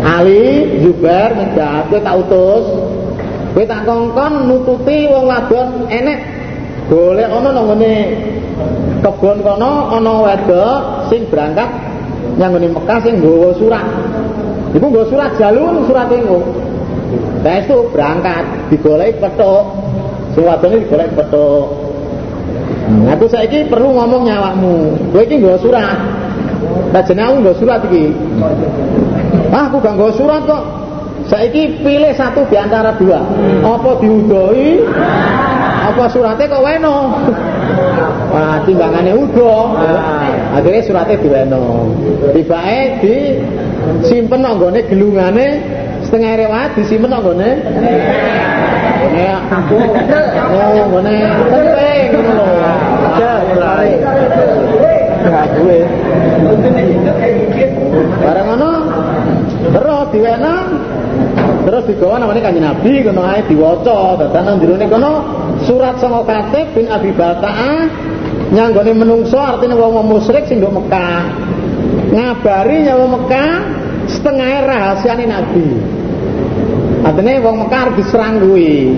Ali, 0.00 0.80
Zubair, 0.80 1.36
Megdat, 1.36 1.92
kowe 1.92 2.00
tak 2.00 2.14
utus. 2.24 2.64
Kowe 3.52 3.64
tak 3.68 3.84
kongkon 3.84 4.48
nututi 4.48 5.10
wong 5.10 5.28
wadon 5.28 5.90
enek 5.92 6.18
golek 6.88 7.28
ana 7.28 7.50
nang 7.52 7.66
ngene 7.74 7.92
kebon 9.04 9.38
kono 9.42 9.72
ana 9.94 10.12
wedok 10.22 10.78
sing 11.12 11.26
berangkat 11.28 11.68
yang 12.40 12.56
ngene 12.56 12.72
Mekah 12.72 12.98
sing 13.04 13.20
nggawa 13.20 13.50
surat. 13.60 13.84
Iku 14.72 14.86
nggawa 14.88 15.06
surat 15.10 15.30
jalur 15.36 15.84
surat 15.84 16.08
iku. 16.08 16.69
Nah 17.40 17.54
itu 17.56 17.76
berangkat 17.92 18.44
digolek 18.68 19.16
petuk. 19.20 19.64
Suwadone 20.36 20.84
digolek 20.84 21.10
petuk. 21.16 21.64
Nah 22.90 23.14
aku 23.14 23.26
saiki 23.30 23.70
perlu 23.70 23.96
ngomong 23.96 24.28
nyawakmu. 24.28 24.76
Kowe 25.14 25.22
iki 25.24 25.40
nggawa 25.40 25.58
surat. 25.62 25.98
Lah 26.90 27.02
jenenge 27.06 27.40
aku 27.40 27.52
surat 27.62 27.80
iki. 27.88 28.12
Ah 29.50 29.70
aku 29.70 29.80
gak 29.80 29.96
surat 30.14 30.42
kok. 30.44 30.64
Saiki 31.30 31.78
pilih 31.86 32.10
satu 32.18 32.42
di 32.50 32.58
antara 32.58 32.96
dua. 32.98 33.22
Apa 33.62 34.02
diudoi? 34.02 34.82
Apa 35.90 36.10
suratnya 36.10 36.50
kok 36.50 36.64
weno? 36.64 36.96
Wah, 38.30 38.62
timbangannya 38.66 39.14
udah. 39.14 39.66
Akhirnya 40.58 40.82
suratnya 40.82 41.16
diweno. 41.22 41.94
Tiba-tiba 42.34 42.98
di 43.02 43.16
simpen 44.06 44.42
nonggone 44.42 44.82
gelungane 44.86 45.46
setengah 46.10 46.42
riwayat 46.42 46.74
disimpen 46.74 47.14
gone. 47.14 47.50
Ngene 48.98 49.24
aku 49.46 49.78
oh 49.78 50.84
gone 50.90 51.16
penting 51.54 52.06
ngono 52.18 52.44
lho. 52.50 52.74
Mulai. 53.54 53.88
Enggak 55.22 55.46
duwe. 55.54 55.78
Barang 58.18 58.46
ngono 58.50 58.70
terus 59.70 60.06
diwena 60.10 60.54
terus 61.62 61.84
digawa 61.86 62.18
namanya 62.18 62.50
kanjeng 62.50 62.66
Nabi 62.66 63.06
kono 63.06 63.22
ae 63.22 63.40
diwaca 63.46 64.18
dadan 64.18 64.42
nang 64.42 64.56
jero 64.58 64.74
kono 64.90 65.12
surat 65.62 66.02
sanga 66.02 66.26
Katib 66.26 66.74
bin 66.74 66.90
Abi 66.90 67.14
Baltaah 67.14 67.86
nyanggone 68.50 68.92
menungso 68.96 69.38
artinya 69.38 69.78
wong 69.78 70.10
musyrik 70.10 70.48
sing 70.48 70.58
ndok 70.58 70.74
Mekah 70.80 71.22
ngabari 72.10 72.88
nyawa 72.88 73.06
Mekah 73.20 73.52
setengah 74.10 74.66
rahasiane 74.66 75.24
Nabi 75.28 75.99
Artinya 77.10 77.42
wong 77.42 77.56
Mekar 77.66 77.98
diserang 77.98 78.38
kuwi. 78.38 78.94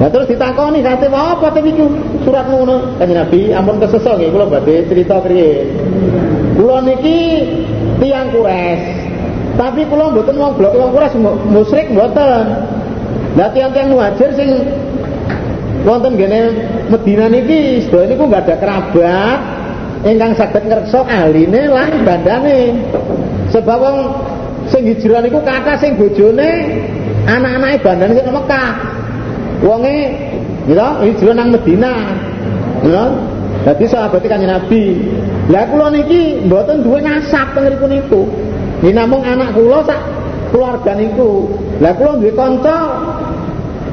Nah 0.00 0.08
terus 0.08 0.32
ditakoni 0.32 0.80
kate 0.80 1.12
apa 1.12 1.52
tapi 1.52 1.76
iku 1.76 1.92
surat 2.24 2.48
ngono 2.48 2.96
kanjeng 2.96 3.18
Nabi 3.20 3.52
ampun 3.52 3.76
keseso 3.82 4.16
nggih 4.16 4.32
kula 4.32 4.48
badhe 4.48 4.88
cerita 4.88 5.20
kriye. 5.20 5.68
Kula 6.56 6.80
niki 6.88 7.20
tiang 8.00 8.32
kures. 8.32 8.80
Tapi 9.60 9.84
kula 9.92 10.08
mboten 10.08 10.40
wong 10.40 10.56
blok 10.56 10.72
wong 10.72 10.90
kures 10.96 11.12
musyrik 11.52 11.92
mboten. 11.92 12.46
Lah 13.36 13.52
tiang-tiang 13.52 13.92
muhajir 13.92 14.32
sing 14.32 14.48
wonten 15.84 16.16
gene 16.16 16.40
Medina 16.88 17.28
niki 17.28 17.84
sedaya 17.84 18.08
niku 18.08 18.24
enggak 18.24 18.48
ada 18.48 18.54
kerabat 18.56 19.38
ingkang 20.08 20.32
saged 20.32 20.64
ngreksa 20.64 21.04
ahline 21.04 21.60
lan 21.68 22.06
bandane. 22.08 22.86
Sebab 23.52 23.78
wong 23.82 23.98
sing 24.68 24.82
hijrah 24.88 25.20
niku 25.24 25.40
kata 25.42 25.76
sing 25.80 25.96
bojone 25.96 26.50
anak-anake 27.28 27.76
bandane 27.84 28.12
sing 28.16 28.26
Mekah. 28.28 28.70
Wonge 29.64 29.96
gitu 30.68 30.88
hijrah 31.04 31.34
nang 31.34 31.48
Medina. 31.52 31.92
Gitu. 32.84 33.06
Dadi 33.66 33.84
sahabat 33.90 34.22
kanjeng 34.22 34.48
Nabi. 34.48 34.84
Lah 35.50 35.66
kula 35.66 35.90
niki 35.90 36.44
mboten 36.46 36.84
duwe 36.84 37.02
nasab 37.02 37.56
teng 37.56 37.66
mriku 37.66 37.86
niku. 37.88 38.22
Ini 38.84 38.94
namung 38.94 39.26
anak 39.26 39.56
kula 39.56 39.82
sak 39.82 39.98
keluarga 40.54 40.94
niku. 40.94 41.50
Lah 41.82 41.92
kula 41.98 42.22
duwe 42.22 42.32
kanca 42.36 42.76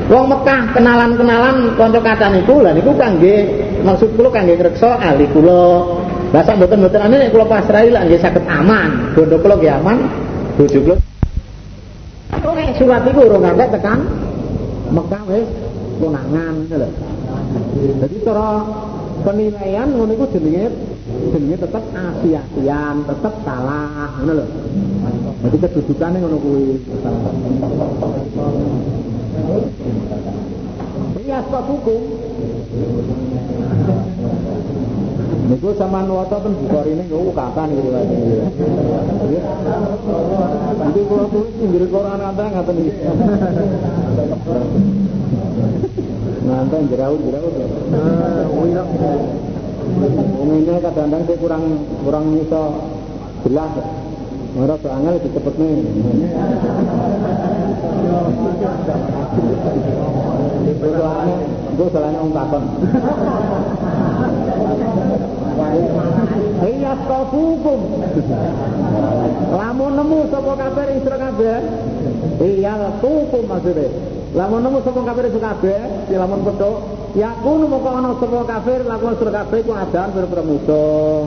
wong 0.06 0.26
Mekah 0.30 0.62
kenalan-kenalan 0.78 1.74
kanca 1.80 2.00
kata 2.04 2.28
niku 2.30 2.62
lah 2.62 2.78
niku 2.78 2.94
kangge 2.94 3.48
maksud 3.82 4.14
kula 4.14 4.30
kangge 4.30 4.54
ngreksa 4.60 5.02
ahli 5.02 5.26
kula. 5.34 5.66
Lah 6.30 6.42
sak 6.46 6.62
mboten-mboten 6.62 7.02
ane 7.02 7.16
nek 7.26 7.30
kula 7.34 7.46
pasrahi 7.50 7.90
lah 7.90 8.06
nggih 8.06 8.22
saged 8.22 8.46
aman. 8.46 9.16
Bondo 9.18 9.40
kula 9.42 9.56
nggih 9.58 9.74
aman, 9.82 9.98
bojo 10.56 10.80
kula 10.88 10.98
nek 12.56 12.80
surat 12.80 13.04
iku 13.04 13.22
urung 13.28 13.44
ngantek 13.44 13.70
tekan. 13.76 14.00
Mekah 14.92 15.24
wis. 15.28 15.50
Konangan 15.96 16.68
ngono 16.68 16.76
lho 16.76 16.90
dadi 18.04 18.20
cara 18.28 18.68
penilaian 19.24 19.88
ngono 19.96 20.12
iku 20.12 20.28
jenenge 20.28 20.68
jenenge 21.32 21.56
tetep 21.64 21.84
asia-asian 21.96 22.96
tetep 23.08 23.34
salah 23.48 24.12
ngono 24.20 24.34
lho. 24.44 24.46
Dadi 25.40 25.58
kedudukane 25.64 26.18
ngono 26.20 26.38
kuwi. 26.44 26.68
Iya, 31.26 31.42
sebab 31.48 31.66
hukum 31.74 32.02
Niku 35.46 35.78
sampean 35.78 36.10
waca 36.10 36.42
ten 36.42 36.58
Bukhari 36.58 36.98
ini 36.98 37.06
kok 37.06 37.38
kapan 37.38 37.70
gitu 37.78 37.90
kan. 37.94 38.06
Nanti 40.82 41.00
kalau 41.06 41.26
tulis 41.30 41.54
pinggir 41.62 41.84
Quran 41.86 42.18
ada 42.18 42.44
ngaten 42.50 42.76
iki. 42.82 42.94
Nanti 46.50 46.76
jeraut-jeraut 46.90 47.54
ya. 47.62 47.68
Ini 50.46 50.56
kadang-kadang 50.82 51.22
saya 51.30 51.38
kurang 51.38 51.64
kurang 52.02 52.26
bisa 52.34 52.62
jelas. 53.46 53.72
Ora 54.56 54.76
lebih 54.82 55.32
cepet 55.36 55.54
nih. 55.62 55.74
Itu 60.66 60.88
soalnya, 60.96 61.38
itu 61.76 61.84
soalnya 61.92 62.24
om 62.24 62.32
takon. 62.34 62.64
Iya 66.66 66.92
hukum. 67.32 67.80
Lamun 69.56 69.92
nemu 69.96 70.18
sapa 70.28 70.54
kabeh 70.60 70.86
ing 70.92 71.00
sira 71.08 71.18
kabeh. 71.20 71.58
Iya 72.44 72.74
hukum 73.00 73.44
maksudnya. 73.48 73.88
Lamun 74.36 74.60
nemu 74.68 74.78
sapa 74.84 75.00
ing 75.00 75.32
sira 75.32 75.48
kabeh, 75.56 75.80
ya 76.12 76.18
lamun 76.20 76.42
petuk, 76.44 76.78
ya 77.16 77.30
kuno 77.40 77.66
moko 77.72 77.90
ana 77.96 78.12
sapa 78.20 78.40
kafir 78.44 78.80
lamun 78.84 79.16
sira 79.16 79.32
kabeh 79.32 79.60
ku 79.64 79.72
adan 79.72 80.08
pira 80.12 80.44
musuh. 80.44 81.24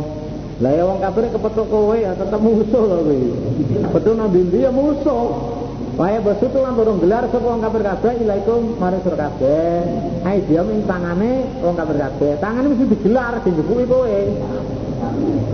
Lah 0.58 0.73
ya 0.75 0.82
wong 0.85 0.99
kafir 0.99 1.30
kepethuk 1.30 1.66
kowe 1.70 1.94
ya 1.94 2.18
tetep 2.18 2.40
musuh 2.42 2.82
lho 2.82 2.97
kowe. 3.06 3.18
Betul 3.94 4.14
nang 4.18 4.28
ndi 4.35 4.58
ya 4.58 4.70
musuh. 4.75 5.25
Waya 5.99 6.23
bos 6.23 6.38
itu 6.38 6.55
lan 6.62 6.78
burung 6.78 7.02
gelar 7.02 7.26
sapa 7.26 7.43
wong 7.43 7.59
kafir 7.59 7.83
kabeh 7.83 8.23
ilaikum 8.23 8.78
mari 8.78 9.02
sira 9.02 9.19
kabeh. 9.19 9.83
Ai 10.23 10.38
dia 10.47 10.62
ing 10.62 10.87
tangane 10.87 11.43
wong 11.59 11.75
kafir 11.75 11.99
kabeh. 11.99 12.38
Tangane 12.38 12.71
mesti 12.71 12.87
digelar 12.87 13.43
dijepuki 13.43 13.83
kowe. 13.90 14.19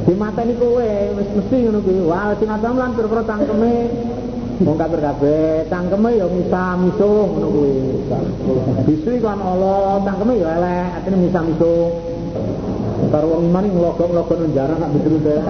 Dimateni 0.04 0.52
kowe 0.60 0.90
wis 1.16 1.28
mesti 1.32 1.56
ngono 1.64 1.80
kuwi. 1.80 2.04
Wah 2.04 2.36
sing 2.36 2.52
adam 2.52 2.76
lan 2.76 2.92
pira 2.92 3.24
tangkeme 3.24 3.72
wong 4.60 4.76
kafir 4.76 5.00
kabeh. 5.00 5.64
Tangkeme 5.72 6.10
ya 6.12 6.26
misa 6.28 6.64
misuh 6.76 7.24
ngono 7.24 7.48
kuwi. 7.48 7.76
Bisu 8.84 9.24
kan 9.24 9.40
Allah, 9.40 10.04
tangkeme 10.04 10.44
ya 10.44 10.60
elek, 10.60 10.86
atine 11.00 11.16
misa 11.24 11.40
misuh. 11.40 11.88
Karo 13.08 13.26
wong 13.32 13.48
iman 13.48 13.64
nglogok-nglogok 13.64 14.36
nang 14.36 14.52
jarak 14.52 14.76
nak 14.76 14.92
betul 14.92 15.16
deh. 15.24 15.40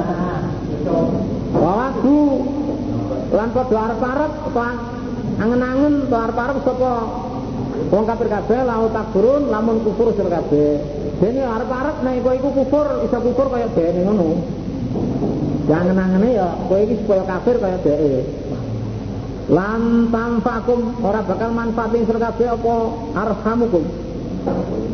Lan 3.35 3.51
padha 3.51 3.79
arep-arep 3.91 4.33
apa 4.55 4.67
angen-angen 5.43 6.07
to 6.07 6.15
arep-arep 6.15 6.57
sapa 6.63 6.93
wong 7.91 8.05
kafir 8.07 8.29
kabeh 8.31 8.61
lau 8.63 8.87
takburun 8.95 9.51
lamun 9.51 9.83
kufur 9.83 10.15
sira 10.15 10.39
kabeh. 10.39 10.79
Dene 11.19 11.43
arep-arep 11.43 11.97
nek 12.07 12.23
kowe 12.23 12.35
iku 12.39 12.51
kufur 12.63 12.87
isa 13.03 13.19
kufur 13.19 13.51
kaya 13.51 13.67
dene 13.75 14.01
ngono. 14.07 14.39
Jangan-angene 15.67 16.29
ya 16.31 16.49
kowe 16.71 16.79
iki 16.79 16.95
supaya 17.03 17.27
kafir 17.27 17.59
kaya 17.59 17.79
dheke. 17.83 18.23
Lan 19.51 20.09
tanfakum 20.15 21.03
ora 21.03 21.21
bakal 21.27 21.51
manfaatin 21.51 22.07
sira 22.07 22.21
kabeh 22.31 22.49
apa 22.55 22.75
arhamukum. 23.19 23.85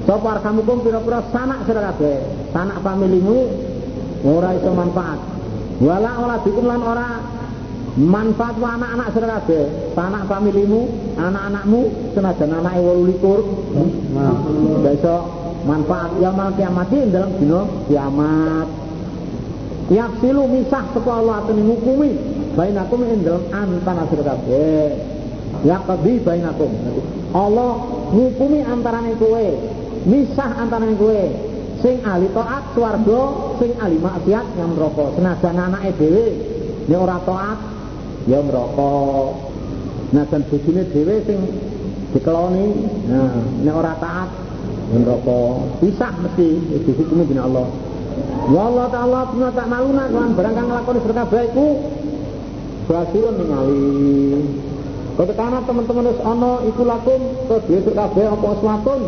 Sapa 0.08 0.28
arhamukum 0.40 0.80
pira-pira 0.80 1.28
sanak 1.28 1.68
sira 1.68 1.92
kabeh. 1.92 2.24
Sanak 2.56 2.80
familimu 2.80 3.52
ora 4.24 4.56
iso 4.56 4.72
manfaat. 4.72 5.20
Wala 5.80 6.10
ora 6.24 6.36
dikum 6.40 6.64
lan 6.64 6.80
ora 6.84 7.08
manfaat 7.98 8.54
wa 8.62 8.78
anak-anak 8.78 9.08
sira 9.10 9.28
kabeh. 9.40 9.64
Sanak 9.98 10.30
familimu, 10.30 10.86
anak-anakmu 11.18 11.80
senajan 12.14 12.54
anake 12.54 12.80
28. 12.86 14.14
Nah, 14.14 14.36
besok 14.86 15.22
manfaat 15.66 16.10
yaumul 16.22 16.54
kiamat 16.54 16.92
dalam 17.10 17.30
dina 17.42 17.60
kiamat. 17.90 18.68
Yaksilu 19.90 20.46
misah 20.46 20.86
sapa 20.94 21.10
Allah 21.10 21.42
atene 21.42 21.66
ngukumi 21.66 22.10
bainakum 22.54 23.02
ing 23.10 23.26
dalam 23.26 23.42
antara 23.50 24.06
sira 24.06 24.22
kabeh. 24.22 24.90
Yaqdi 25.66 26.12
bainakum. 26.22 26.70
Allah 27.34 27.72
ngukumi 28.14 28.62
antarane 28.62 29.18
kowe, 29.18 29.46
misah 30.06 30.50
antarane 30.62 30.94
kowe. 30.94 31.22
Sing 31.80 31.96
ahli 32.04 32.28
taat 32.36 32.76
swarga, 32.76 33.22
sing 33.56 33.72
ahli 33.80 33.96
maksiat 33.98 34.46
yang 34.60 34.76
neraka. 34.76 35.16
Senajan 35.16 35.56
anake 35.58 35.90
dhewe 35.96 36.26
nek 36.86 36.98
ora 37.00 37.18
taat 37.24 37.58
ya 38.28 38.38
neraka. 38.44 38.92
Nah 40.10 40.24
dan 40.26 40.42
bojone 40.50 40.82
dhewe 40.90 41.14
sing 41.22 41.38
dikeloni, 42.10 42.66
nah 43.06 43.30
nek 43.62 43.74
ora 43.78 43.94
taat 44.02 44.28
ya 44.90 44.96
neraka. 44.98 45.40
Pisah 45.78 46.12
mesti 46.20 46.48
dihukumi 46.82 47.24
dening 47.30 47.46
Allah. 47.46 47.66
Ya 48.50 48.62
Allah 48.66 48.86
Ta'ala 48.90 49.20
punya 49.30 49.48
tak 49.54 49.70
maluna 49.70 50.10
kan 50.10 50.34
barang 50.34 50.54
kang 50.58 50.66
nglakoni 50.66 50.98
sira 51.06 51.14
kabeh 51.22 51.42
iku 51.54 51.66
basirun 52.90 53.34
ningali. 53.38 53.86
Ketekana 55.14 55.58
teman-teman 55.68 56.10
wis 56.10 56.20
ana 56.24 56.52
iku 56.66 56.82
lakum 56.82 57.20
sira 57.46 57.92
kabeh 57.94 58.26
apa 58.26 58.48
swatun 58.58 59.00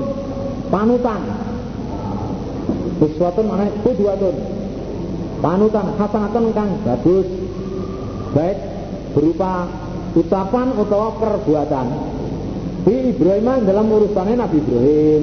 panutan. 0.70 1.22
Uswatun 3.02 3.44
mana 3.50 3.66
kudwatun. 3.82 4.36
Panutan 5.42 5.86
hasanatun 5.98 6.44
kang 6.54 6.70
bagus. 6.86 7.26
Baik 8.32 8.71
berupa 9.12 9.68
ucapan 10.16 10.76
atau 10.76 11.02
perbuatan. 11.20 11.86
Di 12.82 13.14
Ibrahim 13.14 13.62
dalam 13.62 13.86
urusannya 13.86 14.36
Nabi 14.42 14.56
Ibrahim. 14.58 15.22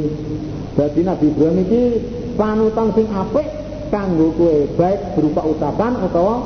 Jadi 0.80 1.02
Nabi 1.04 1.25
Ibrahim 1.28 1.58
ini 1.67 1.82
panutan 2.39 2.95
sing 2.95 3.12
apik 3.12 3.47
kanggo 3.91 4.32
kue 4.38 4.69
baik 4.78 5.17
berupa 5.17 5.41
ucapan 5.43 5.97
atau 6.08 6.45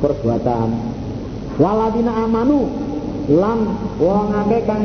perbuatan 0.00 0.68
waladina 1.58 2.12
amanu 2.24 2.68
lam 3.26 3.60
wong 3.98 4.28
akeh 4.44 4.62
kang 4.64 4.84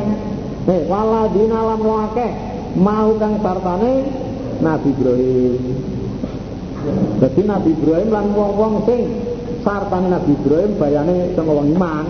eh 0.66 0.82
waladina 0.90 1.58
lam 1.72 1.80
wong 1.80 2.00
akeh 2.12 2.30
mau 2.76 3.14
kang 3.16 3.38
sartane 3.40 3.92
Nabi 4.60 4.88
Ibrahim 4.92 5.62
jadi 7.22 7.40
Nabi 7.46 7.70
Ibrahim 7.78 8.08
lan 8.10 8.26
wong-wong 8.34 8.74
sing 8.90 9.00
sartane 9.62 10.10
Nabi 10.10 10.30
Ibrahim 10.34 10.70
bayane 10.76 11.34
sing 11.34 11.46
wong 11.46 11.66
iman 11.74 12.06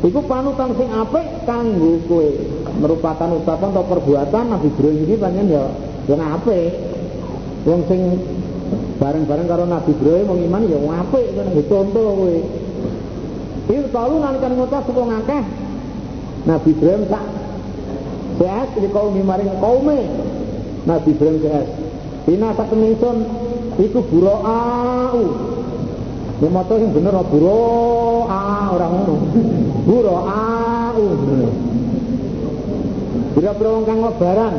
Iku 0.00 0.24
panutan 0.24 0.72
sing 0.80 0.88
apik 0.88 1.44
kanggo 1.44 2.00
kowe 2.08 2.28
merupakan 2.80 3.36
ucapan 3.36 3.68
atau 3.68 3.84
perbuatan 3.84 4.44
Nabi 4.48 4.72
Ibrahim 4.72 5.04
ini 5.04 5.14
panjen 5.20 5.52
ya 5.52 5.64
yang 6.08 6.24
apik 6.40 6.72
wong 7.68 7.84
sing 7.84 8.00
bareng-bareng 8.96 9.44
karo 9.44 9.68
Nabi 9.68 9.92
Ibrahim 9.92 10.26
wong 10.32 10.40
iman 10.48 10.62
ya 10.72 10.78
wong 10.80 10.94
apik 11.04 11.26
ngono 11.36 11.62
contoh 11.68 12.06
kowe. 12.16 12.38
Ir 13.70 13.84
talu 13.92 14.14
nalikan 14.24 14.56
ngucap 14.56 14.82
sapa 14.88 15.02
ngakeh 15.04 15.44
Nabi 16.48 16.68
Ibrahim 16.72 17.02
tak 17.12 17.24
sehat 18.40 18.68
di 18.80 18.88
kaum 18.88 19.12
maring 19.20 19.52
kaume 19.60 20.00
Nabi 20.88 21.08
Ibrahim 21.12 21.38
sehat. 21.44 21.66
Ina 22.24 22.56
sak 22.56 22.72
iku 23.76 24.00
buroau. 24.08 25.59
Ya 26.40 26.48
moto 26.48 26.74
sing 26.80 26.90
bener 26.96 27.14
buroa 27.28 28.42
ora 28.72 28.86
ngono. 28.88 29.16
Buroau. 29.84 31.06
Bira-bira 33.36 33.68
wong 33.76 33.84
kang 33.84 34.00
lebaran. 34.00 34.54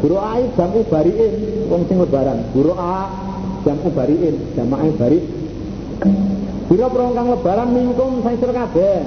Buroa 0.00 0.30
jamu 0.56 0.80
bariin 0.88 1.34
wong 1.68 1.82
sing 1.86 1.96
lebaran. 2.00 2.38
Buroa 2.56 2.94
jamu 3.62 3.88
bariin 3.94 4.34
jamaah 4.58 4.90
bari 4.98 5.18
Bila 6.66 6.86
perongkang 6.88 7.28
lebaran 7.30 7.68
mingkum 7.70 8.24
sang 8.24 8.36
sira 8.40 8.64
kabeh 8.64 8.98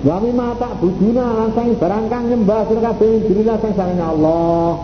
Wami 0.00 0.32
mata 0.32 0.72
buduna 0.80 1.36
lan 1.36 1.50
sang 1.52 1.76
barang 1.76 2.04
kang 2.08 2.24
nyembah 2.32 2.64
sira 2.66 2.80
kabeh 2.90 3.28
dirilah 3.28 3.56
sang 3.60 4.00
Allah 4.00 4.80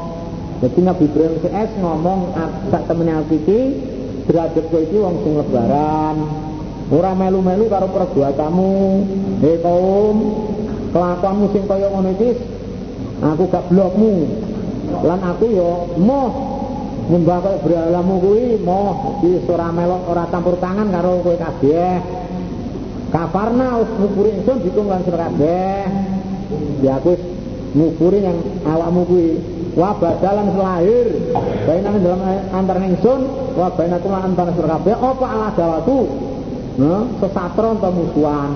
Jadi 0.61 0.81
Nabi 0.85 1.05
Ibrahim 1.09 1.35
CS 1.43 1.71
ngomong 1.81 2.21
sak 2.73 2.83
temene 2.89 3.25
iki 3.29 3.61
derajat 4.27 4.65
kowe 4.69 4.83
iki 4.83 4.99
wong 4.99 5.17
sing 5.23 5.33
lebaran. 5.39 6.17
Ora 6.87 7.19
melu-melu 7.19 7.67
karo 7.67 7.91
perbuatanmu 7.91 8.75
he 9.43 9.53
kaum. 9.63 10.17
Kelakuanmu 10.95 11.47
sing 11.51 11.65
kaya 11.67 11.91
ngono 11.91 12.11
iki 12.15 12.31
aku 13.23 13.43
gak 13.51 13.67
blokmu. 13.71 14.15
Lan 15.03 15.21
aku 15.23 15.47
yo 15.51 15.71
moh. 15.99 16.31
Nyembah 17.07 17.39
kaya 17.39 17.59
beralamu 17.63 18.15
kuwi 18.23 18.45
moh. 18.63 19.23
Iki 19.23 19.47
ora 19.51 19.71
melok 19.71 20.03
ora 20.11 20.25
campur 20.31 20.59
tangan 20.59 20.91
karo 20.91 21.23
kowe 21.23 21.37
kabeh. 21.39 21.95
Kafarna 23.15 23.79
wis 23.83 23.91
ngupuri 24.03 24.31
ingsun 24.43 24.59
ditung 24.67 24.91
lan 24.91 25.07
kabeh. 25.07 25.87
Ya 26.83 26.99
aku 26.99 27.15
ngupuri 27.75 28.27
yang 28.27 28.39
awakmu 28.67 29.07
kuwi 29.07 29.56
wa 29.77 29.93
badalan 30.01 30.49
selahir 30.57 31.07
bainane 31.69 31.99
dalam 32.01 32.21
antar 32.49 32.77
ingsun 32.81 33.21
wa 33.53 33.69
bainakum 33.77 34.09
lan 34.09 34.33
antar 34.33 34.49
sira 34.57 34.81
kabeh 34.81 34.97
apa 34.97 35.27
ala 35.29 35.49
dawatu 35.53 36.01
nah 36.81 37.05
sesatron 37.21 37.77
atau 37.77 37.93
musuhan 37.93 38.51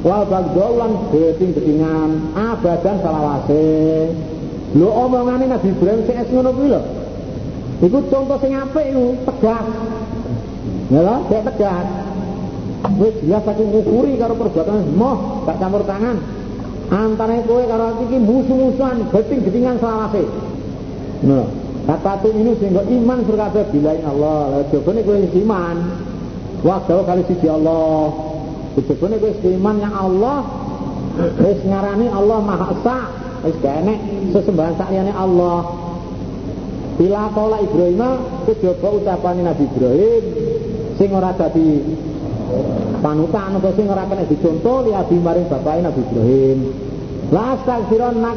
wal 0.00 0.24
bagdolan 0.24 0.92
beting-betingan 1.12 2.32
abadan 2.32 2.96
salawase 3.04 3.68
lho 4.72 4.88
omongane 4.88 5.52
Nabi 5.52 5.68
Ibrahim 5.68 6.00
sing 6.08 6.16
es 6.16 6.28
ngono 6.32 6.50
kuwi 6.56 6.68
lho 6.72 6.82
Iku 7.82 8.06
contoh 8.06 8.38
sing 8.38 8.54
apik 8.54 8.86
iku 8.94 9.18
tegas. 9.26 9.66
Ya 10.94 11.00
lho, 11.02 11.16
tegas. 11.28 11.86
Wis 13.00 13.16
jelas 13.24 13.44
aku 13.48 13.64
ngukuri 13.64 14.14
karo 14.20 14.36
perbuatan 14.38 14.94
moh 14.94 15.42
gak 15.48 15.58
campur 15.58 15.82
tangan. 15.88 16.20
Antara 16.92 17.40
kowe 17.48 17.64
karo 17.64 17.96
aku 17.96 18.02
iki 18.12 18.18
musuh-musuhan, 18.22 19.08
geting-getingan 19.10 19.80
selawase. 19.80 20.22
Ngono. 21.22 21.46
Kata 21.84 22.16
ini 22.32 22.56
sehingga 22.56 22.80
iman 22.80 23.18
surga 23.28 23.60
bilain 23.68 24.04
Allah. 24.08 24.40
Lah 24.56 24.62
jabane 24.72 25.04
kowe 25.04 25.20
iman. 25.20 25.76
Wah, 26.64 26.80
kali 26.80 27.22
siji 27.28 27.44
Allah. 27.44 28.08
Kowe 28.72 29.16
iman 29.52 29.76
yang 29.76 29.92
Allah. 29.92 30.38
Wis 31.14 31.60
ngarani 31.62 32.08
Allah 32.08 32.38
Maha 32.40 32.66
Esa. 32.72 32.98
Wis 33.44 33.56
kene 33.60 33.94
sesembahan 34.32 34.74
sakjane 34.80 35.12
Allah. 35.12 35.84
Bila 36.96 37.28
kala 37.36 37.58
Ibrahim 37.60 38.02
kejaba 38.48 38.88
ucapane 38.94 39.42
Nabi 39.42 39.66
Ibrahim 39.66 40.22
sing 40.94 41.10
ora 41.10 41.34
dadi 41.34 41.82
panutan 43.02 43.58
apa 43.58 43.68
sing 43.74 43.90
ora 43.90 44.06
kena 44.06 44.22
dicontoh 44.30 44.86
li 44.86 44.94
abi 44.94 45.18
maring 45.18 45.50
bapake 45.50 45.80
Nabi 45.82 46.00
Ibrahim. 46.00 46.58
La 47.34 47.58
astagfironna 47.58 48.32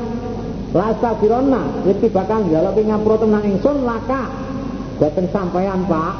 La 0.78 0.94
astagfironna 0.94 1.90
iki 1.90 2.14
bakal 2.14 2.46
njaluk 2.46 2.78
ngapura 2.78 3.18
tenang 3.18 3.46
ingsun 3.50 3.82
laka. 3.82 4.30
Boten 5.02 5.26
sampean, 5.34 5.90
Pak. 5.90 6.14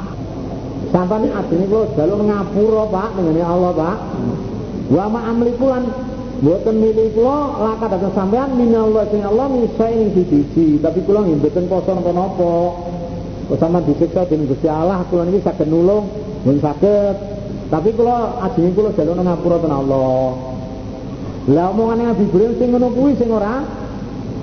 Sampeyan 0.90 1.30
adine 1.30 1.64
kula 1.70 1.86
jaluk 1.94 2.26
ngapura, 2.26 2.84
Pak, 2.90 3.08
ngene 3.22 3.42
Allah, 3.46 3.72
Pak. 3.78 3.96
Wa 4.90 5.04
ma 5.06 5.20
amlikulan 5.30 5.84
Buatan 6.38 6.78
milik 6.78 7.18
kula 7.18 7.58
laka 7.58 7.98
datang 7.98 8.14
sampean 8.14 8.54
minallah 8.54 9.10
sing 9.10 9.26
Allah 9.26 9.50
misai 9.50 10.06
ing 10.06 10.14
siji 10.14 10.78
tapi 10.78 11.02
kula 11.02 11.26
nggih 11.26 11.34
mboten 11.42 11.66
poso 11.66 11.90
napa-napa. 11.98 12.54
Sama 13.58 13.82
disiksa 13.82 14.22
dening 14.30 14.46
Gusti 14.46 14.70
Allah 14.70 15.02
kula 15.10 15.26
niki 15.26 15.42
saged 15.42 15.66
nulung, 15.66 16.06
mboten 16.46 16.62
saged. 16.62 17.16
Tapi 17.74 17.90
kula 17.90 18.38
ajenge 18.46 18.70
kula 18.70 18.94
jaluk 18.94 19.18
ngapura 19.18 19.56
ten 19.58 19.72
Allah. 19.74 20.30
Lah 21.50 21.66
omongane 21.74 22.06
Nabi 22.06 22.22
Ibrahim 22.30 22.52
sing 22.54 22.68
ngono 22.70 22.88
kuwi 22.94 23.12
sing 23.18 23.34
ora 23.34 23.66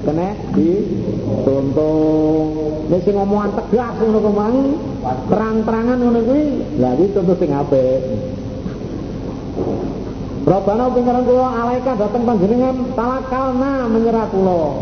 kena 0.05 0.37
ditonton. 0.53 2.47
Nek 2.85 3.01
sing 3.01 3.17
omongan 3.17 3.57
tegas 3.57 3.97
ngono 3.97 4.19
kuwi 4.21 4.77
terang-terangan 5.25 5.97
ngono 5.97 6.21
kuwi, 6.21 6.45
lah 6.77 6.93
iki 6.93 7.17
contoh 7.17 7.35
sing 7.41 7.49
apik. 7.49 8.01
Rabbana 10.45 10.93
pengiran 10.93 11.25
kula 11.25 11.49
alaika 11.65 11.97
datang 11.97 12.21
panjenengan 12.29 12.93
talakalna 12.93 13.89
menyerah 13.89 14.29
kula. 14.29 14.77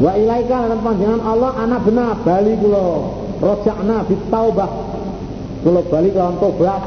Wa 0.00 0.16
ilaika 0.16 0.72
datang 0.72 0.80
panjenengan 0.80 1.20
Allah 1.20 1.52
anak 1.60 1.84
benar 1.84 2.16
bali 2.24 2.56
kula. 2.56 3.12
Rojakna 3.36 4.08
fit. 4.08 4.16
Kula 4.32 5.80
bali 5.92 6.08
kelawan 6.08 6.40
tobat. 6.40 6.82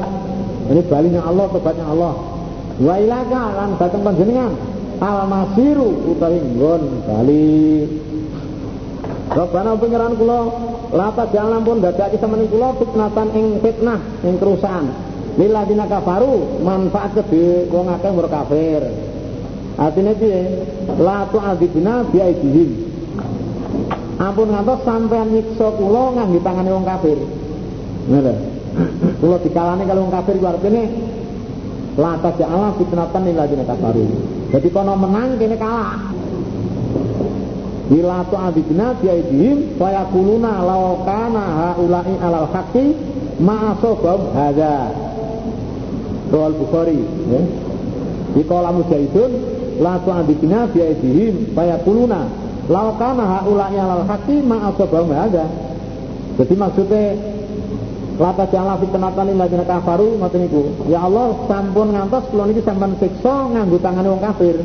Ini 0.70 0.82
balinya 0.86 1.22
Allah, 1.22 1.46
tobatnya 1.54 1.86
Allah. 1.86 2.14
Wa 2.82 2.94
ilaika 2.98 3.42
datang 3.78 4.02
panjenengan 4.02 4.69
al 5.00 5.24
masiru 5.26 6.12
utawi 6.12 6.38
nggon 6.38 6.82
bali. 7.08 7.88
Rabbana 9.30 9.78
pengiran 9.78 10.18
kula 10.18 10.40
lapa 10.90 11.30
jalan 11.30 11.62
pun 11.62 11.78
dadake 11.78 12.18
sampeyan 12.18 12.50
kula 12.50 12.68
fitnatan 12.76 13.28
ing 13.32 13.46
fitnah 13.64 14.00
ing 14.26 14.36
kerusakan. 14.36 14.86
Dina 15.40 15.86
kafaru 15.88 16.60
manfaat 16.60 17.16
ke 17.16 17.70
wong 17.70 17.88
akeh 17.88 18.10
mur 18.12 18.28
kafir. 18.28 18.82
Artinya 19.80 20.12
piye? 20.12 20.40
La 21.00 21.24
tu'adzibna 21.30 22.04
bi 22.12 22.18
aidihim 22.20 22.70
ampun 24.20 24.52
ngantos 24.52 24.84
sampean 24.84 25.32
nyiksa 25.32 25.80
kula 25.80 26.12
nganggo 26.12 26.38
tangane 26.44 26.70
wong 26.76 26.84
kafir. 26.84 27.18
Ngono 28.10 28.32
kula 29.22 29.36
dikalane 29.40 29.82
kalau 29.88 30.04
wong 30.04 30.12
kafir 30.12 30.36
ku 30.36 30.46
artine 30.50 30.82
la 31.96 32.12
taja'ala 32.20 32.68
fitnatan 32.76 33.22
lil 33.24 33.36
ladina 33.38 33.64
kafaru 33.64 34.04
jadi 34.50 34.68
kono 34.70 34.94
menang 34.98 35.38
kene 35.38 35.56
kalah 35.58 36.10
Bila 37.90 38.22
tu'adzibna 38.30 39.02
bi 39.02 39.10
aidihim 39.10 39.74
fa 39.74 39.90
yaquluna 39.90 40.62
law 40.62 41.02
kana 41.02 41.74
haula'i 41.74 42.14
alal 42.22 42.46
haqqi 42.54 42.94
ma 43.42 43.74
asabam 43.74 44.30
hadza 44.30 44.94
Rawal 46.30 46.54
Bukhari 46.54 47.02
ya. 47.26 47.42
Di 48.30 48.42
kolam 48.46 48.86
mujahidun 48.86 49.30
la 49.82 49.98
tu'adibina 49.98 50.70
biaidihim 50.70 51.50
fayaquluna 51.58 52.20
law 52.70 52.94
kana 52.94 53.26
haula'i 53.26 53.74
alal 53.74 54.06
haqqi 54.06 54.38
ma 54.46 54.70
asabahum 54.70 55.10
hadza. 55.10 55.50
Jadi 56.38 56.54
maksudnya 56.54 57.18
Lata 58.20 58.44
jangan 58.52 58.76
fitnatan 58.76 59.32
lil 59.32 59.36
ladzina 59.40 59.64
kafaru 59.64 60.20
ngoten 60.20 60.44
niku. 60.44 60.62
Ya 60.92 61.00
Allah 61.00 61.40
sampun 61.48 61.88
ngantos 61.88 62.28
kula 62.28 62.52
niki 62.52 62.60
sampean 62.60 62.92
siksa 63.00 63.48
nganggo 63.48 63.80
tangane 63.80 64.12
wong 64.12 64.20
kafir. 64.20 64.60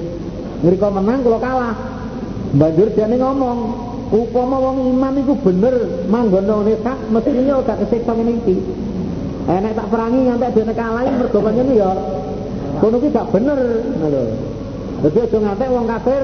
Ngrika 0.60 0.92
menang 0.92 1.24
kula 1.24 1.40
kalah. 1.40 1.72
Banjur 2.52 2.92
jane 3.00 3.16
ngomong, 3.16 3.60
upama 4.12 4.60
wong 4.60 4.92
iman 4.92 5.16
iku 5.24 5.40
bener 5.40 5.76
manggono 6.12 6.68
hak 6.68 7.00
mestinya 7.08 7.64
gak 7.64 7.80
kesiksa 7.88 8.12
ngene 8.12 8.44
iki. 8.44 8.56
Enak 9.48 9.72
tak 9.72 9.88
perangi 9.88 10.20
ngantek 10.28 10.52
dene 10.52 10.74
kalahi 10.76 11.10
mergo 11.16 11.40
pancen 11.40 11.70
ya 11.80 11.92
kono 12.84 12.98
ki 13.00 13.08
gak 13.16 13.28
bener 13.32 13.60
ngono 13.88 14.20
lho. 14.20 14.36
Dadi 15.00 15.20
aja 15.24 15.38
ngantek 15.40 15.70
wong 15.72 15.86
kafir 15.88 16.22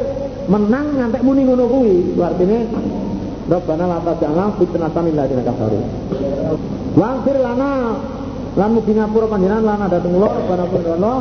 menang 0.52 0.88
ngantek 1.00 1.24
muni 1.24 1.42
ngono 1.48 1.64
kuwi. 1.64 1.96
Artine 2.20 2.60
Rabbana 3.48 3.86
la 3.88 3.98
taj'alna 4.04 4.46
fitnatan 4.60 5.04
lil 5.08 5.16
ladzina 5.16 5.44
kafaru. 5.48 5.80
Wangfir 6.96 7.38
lana. 7.40 7.74
Lan 8.52 8.70
mugi 8.76 8.92
ngapura 8.92 9.32
panjenengan 9.32 9.64
lana 9.64 9.86
dateng 9.88 10.12
kula 10.12 10.28
Rabbana 10.28 10.92
Allah 11.00 11.20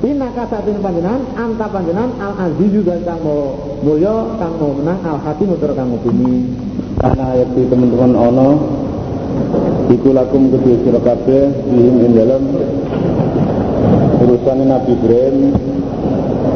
Inna 0.00 0.32
kasatin 0.32 0.80
panjenengan 0.80 1.24
anta 1.36 1.68
panjenengan 1.68 2.12
al 2.20 2.32
aziz 2.48 2.72
juga 2.72 2.96
kang 3.04 3.20
mau 3.20 3.52
mulya 3.84 4.32
kang 4.40 4.56
mau 4.56 4.72
menang 4.76 5.00
al 5.04 5.20
hakim 5.24 5.52
utur 5.52 5.76
kang 5.76 5.92
bumi. 5.92 6.48
Karena 7.00 7.24
ayat 7.36 7.48
teman-teman 7.52 8.12
ono 8.12 8.48
Iku 9.90 10.14
lakum 10.14 10.48
kedua 10.54 10.76
sira 10.86 11.00
kabeh 11.04 11.52
ing 11.68 11.96
ing 12.00 12.12
dalam. 12.16 12.42
Urusan 14.20 14.68
Nabi 14.68 14.90
Ibrahim 14.96 15.36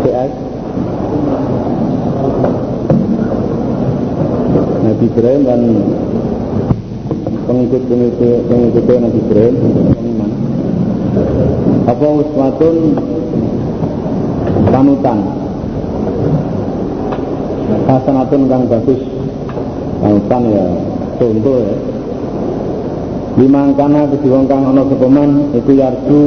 CS 0.05 0.33
Nabi 4.85 5.05
Ibrahim 5.09 5.43
dan 5.49 5.61
pengikut-pengikut 7.45 8.39
pengikut 8.49 8.85
Nabi 8.89 9.19
Ibrahim 9.21 9.55
pengiman 9.95 10.31
apa 11.85 12.07
uswatun? 12.09 12.77
Panutan. 14.73 15.19
Hasanatun 17.85 18.43
kang 18.49 18.63
bagus. 18.67 19.01
Panutan 20.01 20.43
ya 20.51 20.67
contoh 21.21 21.57
ya. 21.61 21.75
Limangkana 23.35 24.09
kana 24.09 24.41
kang 24.49 24.63
ana 24.65 24.83
sapa 24.89 25.07
man 25.07 25.31
iku 25.53 25.71
yarju. 25.77 26.23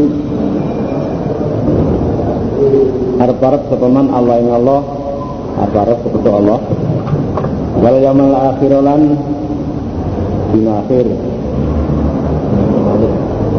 Arep-arep 3.18 3.62
sapa 3.74 3.88
man 3.90 4.08
Allah 4.14 4.36
ing 4.38 4.50
Allah 4.54 4.82
arep-arep 5.66 6.00
Allah. 6.30 6.60
Wal 7.82 7.98
yaumil 8.02 8.34
akhir 8.38 8.72
lan 8.78 9.02
dina 10.58 10.82
akhir. 10.82 11.06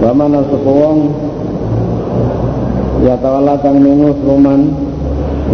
Bamana 0.03 0.43
sapa 0.51 0.71
wong 0.71 0.99
ya 3.07 3.15
tawalla 3.23 3.55
kang 3.63 3.79
nengo 3.79 4.11
roman 4.27 4.75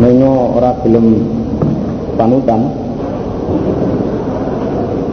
nengo 0.00 0.56
ora 0.56 0.72
gelem 0.80 1.20
panutan. 2.16 2.62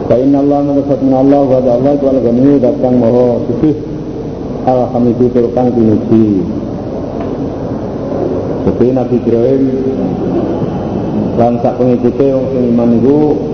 Fa 0.08 0.16
inna 0.16 0.40
Allah 0.40 0.58
menurut 0.64 0.88
Allah 0.88 1.42
wa 1.44 1.58
Allah 1.60 1.94
wal 2.00 2.18
ghani 2.20 2.60
datang 2.60 2.96
maha 3.00 3.28
suci 3.48 3.70
Alhamidu 4.62 5.26
turkan 5.34 5.74
dinuji 5.74 6.38
Jadi 8.62 8.86
Nabi 8.94 9.16
Ibrahim 9.18 9.62
lan 11.34 11.58
sak 11.64 11.80
pengikute 11.80 12.26
wong 12.30 12.46
sing 12.54 12.64
iman 12.76 12.88
niku 12.94 13.51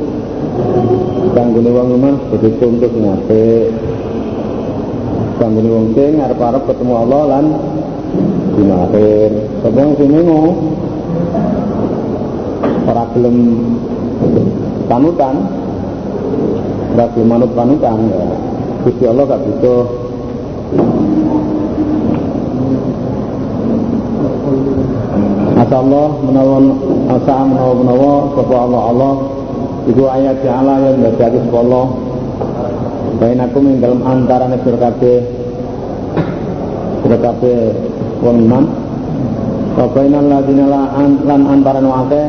kanggone 1.34 1.70
wong 1.70 1.88
iman 1.98 2.14
sebagai 2.26 2.52
contoh 2.58 2.88
sing 2.90 3.04
apik. 3.06 3.68
Kanggone 5.38 5.68
wong 5.70 5.86
sing 5.94 6.12
arep-arep 6.18 6.62
ketemu 6.66 6.92
Allah 6.98 7.22
lan 7.30 7.44
dina 8.58 8.76
akhir. 8.90 9.30
Sapa 9.62 9.82
sing 9.98 10.08
ngono 10.10 10.38
ora 12.88 13.04
gelem 13.12 13.36
panutan 14.88 15.36
Rasul 16.96 17.24
manut 17.28 17.50
panutan 17.54 17.98
ya. 18.10 18.24
Gusti 18.82 19.04
Allah 19.06 19.24
gak 19.28 19.42
butuh 19.44 19.82
Asa 25.58 25.76
Allah 25.82 26.08
menawa 26.22 26.56
asa 27.10 27.34
menawa 27.44 27.72
menawa 27.74 28.12
sapa 28.32 28.54
Allah 28.56 28.82
Allah 28.94 29.12
iku 29.88 30.04
ayat 30.12 30.44
Allah 30.44 30.92
yang 30.92 31.16
dari 31.16 31.40
Allah 31.48 31.86
Bain 33.18 33.42
aku 33.42 33.58
ing 33.66 33.82
dalam 33.82 33.98
antara 34.06 34.46
sira 34.62 34.78
kabeh 34.78 35.18
sira 37.02 37.18
kabeh 37.18 37.58
wong 38.22 38.46
iman. 38.46 38.64
Bainal 39.78 40.26
ladina 40.26 40.66
lan 41.26 41.42
antara 41.50 41.82
nu 41.82 41.90
akeh 41.90 42.26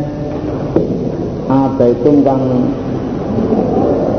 ada 1.50 1.86
itu 1.94 2.10
kang 2.26 2.42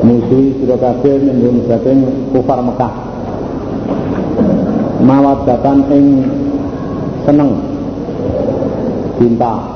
musuhi 0.07 0.63
sira 0.63 0.79
kabeh 0.79 1.15
mendung 1.27 1.67
saking 1.67 2.07
kufar 2.31 2.63
Mekah. 2.63 2.95
Mawaddatan 5.03 5.79
ing 5.91 6.07
seneng 7.27 7.51
cinta. 9.19 9.70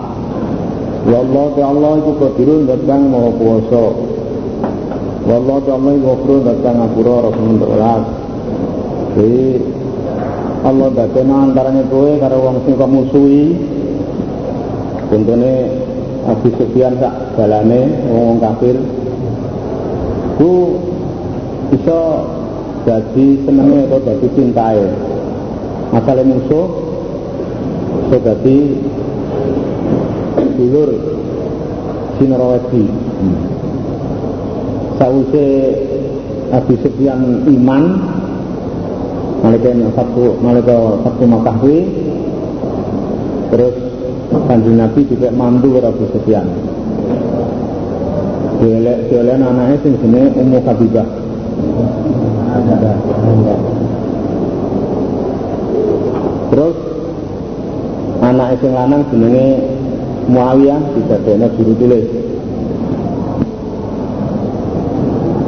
Ya 1.05 1.21
Allah, 1.21 1.47
ya 1.53 1.67
Allah 1.69 1.91
iku 2.01 2.13
qadirun 2.17 2.65
dat 2.65 2.81
kang 2.89 3.13
maha 3.13 3.29
kuwasa. 3.37 3.85
Wallahu 5.29 5.61
ta'ala 5.69 5.91
iku 6.01 6.05
ghafurun 6.17 6.41
dat 6.49 6.59
kang 6.65 6.77
ngapura 6.81 7.29
Rasulullah. 7.29 7.99
Jadi 9.13 9.47
Allah 10.65 10.89
dadekno 10.97 11.35
antarane 11.45 11.85
kowe 11.93 12.09
karo 12.17 12.37
wong 12.41 12.57
sing 12.65 12.75
kok 12.81 12.89
musuhi. 12.89 13.53
Contone 15.13 15.55
Abu 16.25 16.49
Sufyan 16.57 16.97
sak 16.97 17.37
dalane 17.37 17.81
wong 18.09 18.41
kafir. 18.41 18.77
Ku 20.41 20.53
bisa 21.69 22.01
jadi 22.89 23.27
senenge 23.45 23.93
atau 23.93 24.01
jadi 24.09 24.27
cintae. 24.33 24.89
Asale 25.93 26.25
musuh 26.25 26.67
bisa 28.09 28.17
jadi 28.25 28.59
dulur 30.57 30.91
Sinarawati. 32.19 32.85
Sause 34.95 35.47
Abu 36.55 36.79
Sufyan 36.79 37.43
iman 37.51 37.83
malaikat 39.43 39.75
satu 39.99 40.39
malaikat 40.39 40.79
satu 41.03 41.23
Makkah 41.27 41.57
terus 43.51 43.75
kanjeng 44.47 44.79
Nabi 44.79 45.01
juga 45.11 45.29
mantu 45.35 45.75
karo 45.75 45.91
Abu 45.91 46.05
Sufyan. 46.15 46.47
Dielek 48.63 49.11
dielek 49.11 49.37
anaknya 49.43 49.77
sing 49.83 49.93
jenenge 49.99 50.31
Ummu 50.39 50.59
Habibah. 50.63 51.09
Terus 56.55 56.77
anak 58.23 58.49
sing 58.63 58.73
lanang 58.73 59.03
jenenge 59.11 59.74
Muawiyah 60.25 60.81
didadekno 60.97 61.47
juru 61.57 61.73
tulis 61.77 62.09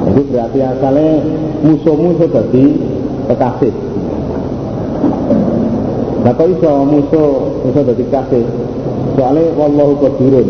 itu 0.06 0.22
berarti 0.32 0.58
asalnya 0.64 1.08
musuh-musuh 1.64 2.28
jadi 2.28 2.64
kekasih 3.28 3.74
Nah 6.26 6.34
kok 6.34 6.50
iso 6.50 6.82
musuh 6.82 7.54
iso 7.70 7.80
dadi 7.86 8.02
kasih? 8.10 8.42
Soale 9.14 9.46
wallahu 9.54 9.94
qadirun. 10.02 10.48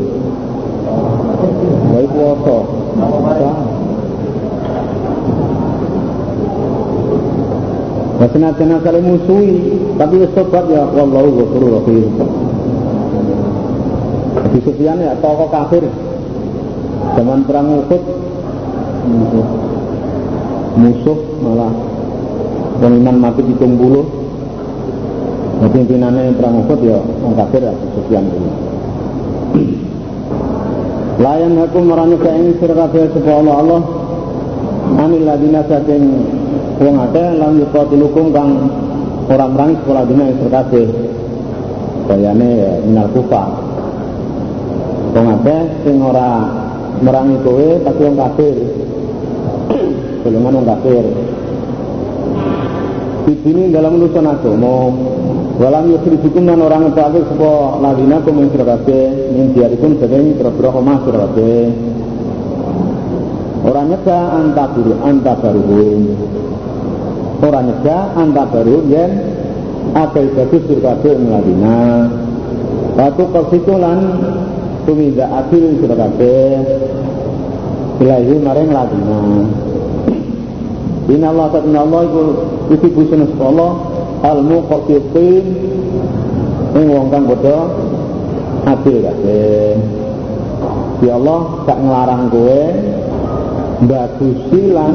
Iku 2.00 2.20
apa? 2.32 2.56
Nah 8.16 8.28
senajan 8.32 8.80
kali 8.80 9.00
musuhi, 9.04 9.52
tapi 10.00 10.24
wis 10.24 10.32
tobat 10.32 10.64
ya 10.72 10.88
wallahu 10.96 11.44
ghafurur. 11.44 11.84
Di 14.56 14.64
Sufyan 14.64 15.04
ya 15.04 15.12
tokoh 15.20 15.52
kafir. 15.52 15.84
Zaman 17.12 17.44
perang 17.44 17.76
Uhud 17.76 18.02
musuh, 19.04 19.46
musuh 20.80 21.18
malah 21.44 21.72
pemimpin 22.80 23.16
mati 23.20 23.44
hitung 23.44 23.76
bulu 23.76 24.02
Nah, 25.56 25.68
pimpinannya 25.72 26.36
perang 26.36 26.64
Uhud 26.64 26.80
ya 26.84 27.00
wong 27.00 27.36
kafir 27.36 27.68
ya 27.68 27.72
Sufyan 27.96 28.24
kuwi. 28.32 28.50
Layan 31.20 31.56
hakum 31.60 31.84
marane 31.88 32.16
ka 32.16 32.32
ing 32.32 32.56
sira 32.56 32.76
Allah 32.80 33.56
Allah 33.60 33.82
anil 35.04 35.24
ladina 35.24 35.64
saking 35.68 36.04
wong 36.80 36.96
akeh 37.08 37.28
lan 37.40 37.60
kang 38.32 38.50
ora 39.28 39.46
merang 39.52 39.70
sekolah 39.84 40.04
dina 40.08 40.24
sira 40.32 40.64
kabeh. 40.64 40.88
Bayane 42.08 42.48
ya 42.56 42.72
minal 42.84 43.08
kufar. 43.16 43.65
Wong 45.16 45.26
akeh 45.32 45.62
sing 45.80 45.96
ora 46.04 46.44
merangi 47.00 47.40
kowe 47.40 47.68
tapi 47.80 48.00
wong 48.04 48.16
kafir. 48.20 48.56
Golongan 50.28 50.56
wong 50.60 50.66
kafir. 50.68 51.04
Di 53.24 53.34
sini 53.40 53.72
dalam 53.72 53.96
urusan 53.96 54.28
agama 54.28 54.92
Walam 55.56 55.88
yusrifukum 55.88 56.44
dan 56.44 56.60
orang 56.60 56.92
ngetake 56.92 57.32
sapa 57.32 57.80
ladina 57.80 58.20
kum 58.20 58.44
ing 58.44 58.52
sira 58.52 58.76
kabeh 58.76 59.32
min 59.32 59.56
diarikum 59.56 59.96
saking 59.96 60.36
pira-pira 60.36 60.68
omah 60.68 61.00
sira 61.00 61.24
kabeh. 61.24 61.64
Ora 63.64 63.82
nyegah 63.88 64.24
anta 64.36 64.64
guru 64.76 64.92
anta 65.00 65.32
baruhum. 65.40 66.00
Ora 67.40 67.60
nyegah 67.64 68.04
anta 68.20 68.42
baru 68.52 68.84
yen 68.84 69.10
akeh 69.96 70.28
bagus 70.36 70.62
sira 70.68 70.92
kabeh 70.92 71.12
ing 71.16 71.24
ladina. 71.32 71.78
Watu 73.00 73.24
kasitu 73.32 73.80
lan 73.80 73.98
tuminda 74.86 75.26
adil 75.42 75.82
sira 75.82 75.94
kabeh. 75.98 76.62
Ilahi 78.00 78.34
maring 78.38 78.70
ladina. 78.70 79.20
Inna 81.06 81.26
Allah 81.30 81.46
ta'ala 81.54 81.78
Allah 81.86 82.00
iku 82.06 82.22
isi 82.74 82.88
busun 82.90 83.30
Allah 83.38 83.72
al 84.26 84.42
muqassitin 84.42 85.44
ing 86.74 86.86
wong 86.90 87.06
kang 87.10 87.26
padha 87.30 87.58
adil 88.74 88.96
kabeh. 89.02 89.74
Ya 91.04 91.12
Allah 91.20 91.40
gak 91.68 91.78
nglarang 91.78 92.22
kowe 92.32 92.62
bagusi 93.86 94.72
lan 94.72 94.94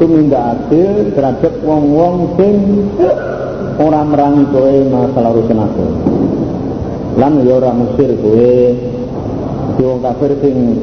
tumindak 0.00 0.56
adil 0.56 1.12
terhadap 1.12 1.54
wong-wong 1.60 2.40
sing 2.40 2.56
ora 3.76 4.00
merangi 4.02 4.44
kowe 4.48 4.72
masalah 4.88 5.30
urusan 5.36 5.60
aku. 5.60 5.86
Lan 7.20 7.32
ya 7.44 7.52
ora 7.60 7.70
musir 7.76 8.10
kowe. 8.18 8.56
Di 9.82 9.90
wong 9.90 9.98
kafir 9.98 10.30
sing 10.38 10.78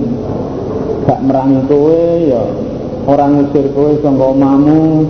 gak 1.08 1.24
merangi 1.24 1.64
kowe 1.72 2.04
ya 2.20 2.44
orang 3.08 3.48
ngusir 3.48 3.72
kowe 3.72 3.96
sangka 4.04 4.28
omahmu 4.36 5.08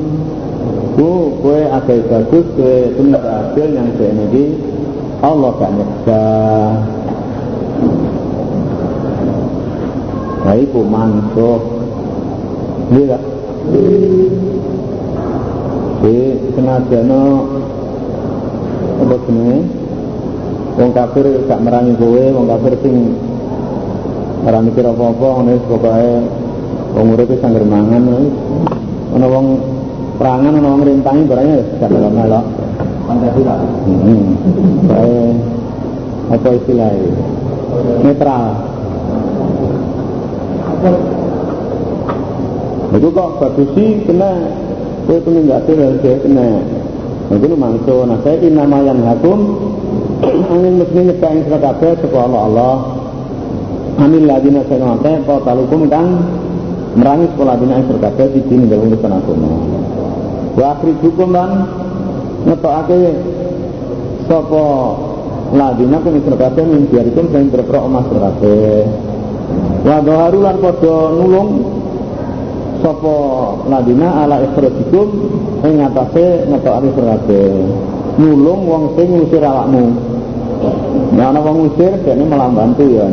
Bu, 0.94 1.34
kue 1.42 1.66
agak 1.66 2.06
bagus, 2.06 2.46
kue 2.54 2.94
tumis 2.94 3.18
hasil 3.18 3.66
yang 3.74 3.90
saya 3.98 4.14
ini 4.14 4.62
Allah 5.26 5.58
gak 5.58 5.74
nyeksa. 5.74 6.26
Nah, 10.46 10.54
itu 10.54 10.82
mansuh. 10.86 11.62
Iya 12.94 13.18
gak? 13.18 13.24
Jadi, 16.06 16.22
senajana 16.54 17.22
apa 19.02 19.16
jenis? 19.26 19.66
Wong 20.78 20.92
kafir 20.94 21.26
gak 21.50 21.64
merangi 21.66 21.98
kowe, 21.98 22.24
wong 22.38 22.46
kafir 22.46 22.78
sing 22.86 23.18
ora 24.40 24.60
mikir 24.64 24.86
apa-apa, 24.88 25.28
ngono 25.36 25.52
pokoke 25.68 26.08
wong 26.96 27.06
urip 27.14 27.32
sangger 27.44 27.64
mangan 27.68 28.04
ana 29.14 29.28
wong 29.28 29.46
perangan 30.16 30.58
ana 30.58 30.68
wong 30.74 30.82
rintangi 30.88 31.24
barangnya 31.28 31.60
gak 31.80 31.90
dalam 31.92 32.14
melok. 32.16 32.46
Pancasila. 33.10 33.56
Hmm. 33.90 34.26
Bae 34.86 35.18
apa 36.30 36.48
istilahnya? 36.62 37.10
Netral. 38.06 38.44
Itu 42.90 43.08
kok 43.10 43.30
bagusi 43.42 43.86
kena 44.06 44.32
kowe 45.10 45.18
tumindak 45.26 45.66
dari 45.66 46.16
kena. 46.22 46.48
Itu 47.34 47.56
mangso. 47.58 48.06
Nah 48.06 48.18
saya 48.22 48.42
ini 48.42 48.58
nama 48.58 48.78
yang 48.86 49.02
hakum 49.06 49.58
angin 50.26 50.82
mesti 50.82 51.00
nyekak 51.10 51.32
ing 51.34 51.42
sira 51.46 51.58
kabeh 51.62 51.92
saka 52.02 52.18
Allah 52.26 52.99
Amin 54.00 54.24
ladina 54.32 54.64
sing 54.72 54.80
akeh 54.80 55.28
kok 55.28 55.44
talukum 55.44 55.92
kang 55.92 56.24
merangi 56.96 57.28
sekolah 57.36 57.56
dina 57.60 57.84
sira 57.84 58.00
kabeh 58.08 58.32
di 58.32 58.40
dini 58.48 58.66
dalam 58.72 58.96
urusan 58.96 59.12
agama. 59.12 59.52
Wa 60.56 60.66
akhrijukum 60.80 61.30
lan 61.36 61.52
ngetokake 62.48 63.00
sapa 64.32 64.66
ladina 65.52 66.00
kum 66.00 66.16
sira 66.16 66.38
kabeh 66.40 66.64
min 66.64 66.88
diarikum 66.88 67.28
sing 67.28 67.52
berpro 67.52 67.92
omah 67.92 68.04
sira 68.08 68.32
kabeh. 68.40 68.88
Nulung 71.20 71.50
sapa 72.80 73.16
ladina 73.68 74.24
ala 74.24 74.48
ikhrajikum 74.48 75.08
ing 75.68 75.74
ngatasé 75.76 76.48
ngetokake 76.48 76.88
sira 76.96 77.20
kabeh. 77.20 77.52
Nulung 78.16 78.64
wong 78.64 78.84
sing 78.96 79.12
ngusir 79.12 79.44
awakmu. 79.44 79.92
Nah 81.20 81.36
ana 81.36 81.44
wong 81.44 81.68
ngusir 81.68 82.00
dene 82.08 82.32
bantu 82.32 82.88
ya. 82.88 83.12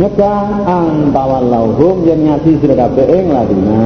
Nyegah 0.00 0.40
ang 0.64 1.12
tawallauhum 1.12 2.08
yen 2.08 2.24
ngasi 2.24 2.56
sira 2.62 2.74
kabeh 2.86 3.06
ing 3.10 3.26
ladina 3.28 3.84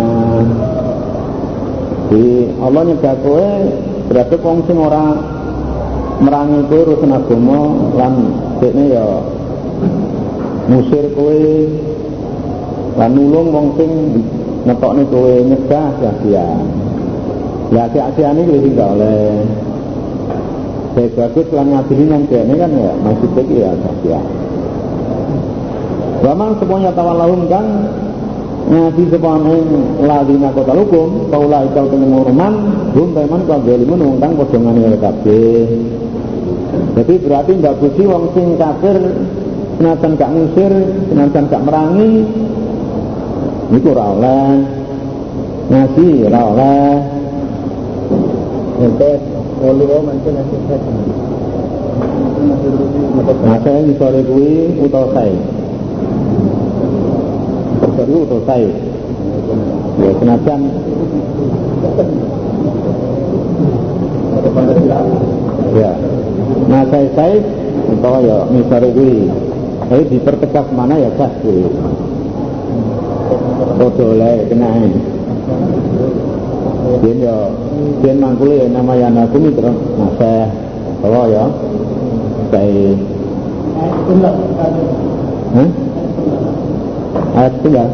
di 2.12 2.46
Allah 2.62 2.83
nyegah 2.87 3.16
kowe 3.24 3.48
berarti 4.12 4.37
wong 4.38 4.59
sing 4.68 4.76
ora 4.78 5.04
merangi 6.22 6.61
kowe 6.70 6.80
urusan 6.87 7.11
agama 7.11 7.61
lan 7.98 8.14
dekne 8.62 8.85
ya 8.94 9.07
musir 10.70 11.04
kowe 11.18 11.40
lan 12.94 13.11
nulung 13.11 13.48
wong 13.50 13.66
sing 13.74 13.90
ngetokne 14.68 15.02
kowe 15.11 15.33
nyegah 15.50 15.87
sia-sia 15.98 16.46
ya 17.74 17.85
sia-sia 17.90 18.28
ini 18.33 18.42
kuwi 18.46 18.59
sing 18.70 18.74
oleh. 18.78 19.42
Saya 20.94 21.11
bagus 21.11 21.50
lan 21.50 21.74
ngadili 21.74 22.07
yang 22.07 22.22
ini 22.30 22.54
kan 22.54 22.70
ya 22.70 22.92
maksudnya 23.02 23.42
ya 23.50 23.70
sia-sia 23.74 24.43
Waman 26.24 26.56
semuanya 26.56 26.88
tawallahum 26.96 27.44
kan 27.52 27.68
ngaji 28.64 29.12
sepon 29.12 29.44
ing 29.44 29.68
ladina 30.08 30.48
kota 30.56 30.72
hukum 30.72 31.28
kaula 31.28 31.68
ikal 31.68 31.84
temu 31.92 32.16
ngurman 32.16 32.54
hum 32.96 33.12
teman 33.12 33.44
kau 33.44 33.60
zalimun 33.60 34.00
wong 34.00 34.16
kang 34.24 34.32
padha 34.40 34.56
ngene 34.56 34.96
kabeh. 34.96 35.68
Jadi 36.96 37.14
berarti 37.20 37.52
mbak 37.60 37.76
busi 37.76 38.02
wong 38.08 38.32
sing 38.32 38.56
kafir 38.56 38.96
senajan 39.76 40.12
gak 40.16 40.32
ngusir 40.32 40.72
senajan 41.12 41.44
gak 41.52 41.60
merangi 41.60 42.24
niku 43.68 43.92
ora 43.92 44.04
oleh. 44.16 44.52
Ngaji 45.68 46.08
ora 46.24 46.40
oleh. 46.40 46.88
Ente 48.80 49.10
olu 49.60 49.84
mesti 50.08 50.28
ngaji 50.32 50.56
Nah, 53.44 53.56
saya 53.64 53.92
sore 53.96 54.20
kuwi 54.26 54.76
utawa 54.84 55.08
saya 55.16 55.53
baru 58.04 58.28
selesai 58.28 58.62
ya 59.96 60.10
senajan 60.20 60.60
ya. 65.74 65.90
Nah 66.68 66.82
saya 66.92 67.08
saya 67.16 67.36
atau 67.96 68.20
ya 68.20 68.36
misalnya 68.52 68.88
gue 68.92 69.16
tapi 69.88 70.02
dipertegas 70.12 70.66
mana 70.76 70.94
ya 71.00 71.10
sah 71.16 71.32
gue 71.40 71.64
Foto 73.74 74.14
lah 74.14 74.38
kena 74.46 74.70
ini. 74.78 75.00
Dia 77.02 77.14
ya 77.26 77.36
Dia 78.04 78.12
mangkuli 78.14 78.62
ya 78.62 78.66
nama 78.70 78.94
yang 78.94 79.18
aku 79.18 79.40
ini 79.42 79.50
terus 79.50 79.74
Nah 79.98 80.10
saya 80.14 80.46
Kalau 81.02 81.26
ya 81.26 81.44
Saya. 82.54 82.94
Hah? 85.58 85.84
Ayat 87.44 87.61
tunggal 87.61 87.88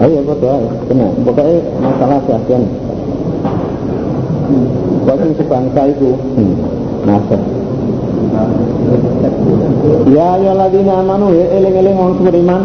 ayo 0.00 0.18
betul 0.24 0.62
kena. 0.88 1.08
Pokoknya 1.26 1.56
masalah 1.82 2.18
kasihan 2.24 2.62
Bagi 5.04 5.30
sebangsa 5.36 5.80
itu 5.90 6.10
hmm. 6.14 6.54
Nasa 7.04 7.36
Ya 10.08 10.28
ya 10.38 10.52
ladina 10.54 11.02
amanu 11.02 11.34
ya 11.34 11.46
eling-eling 11.58 11.96
orang 11.98 12.22
beriman. 12.22 12.62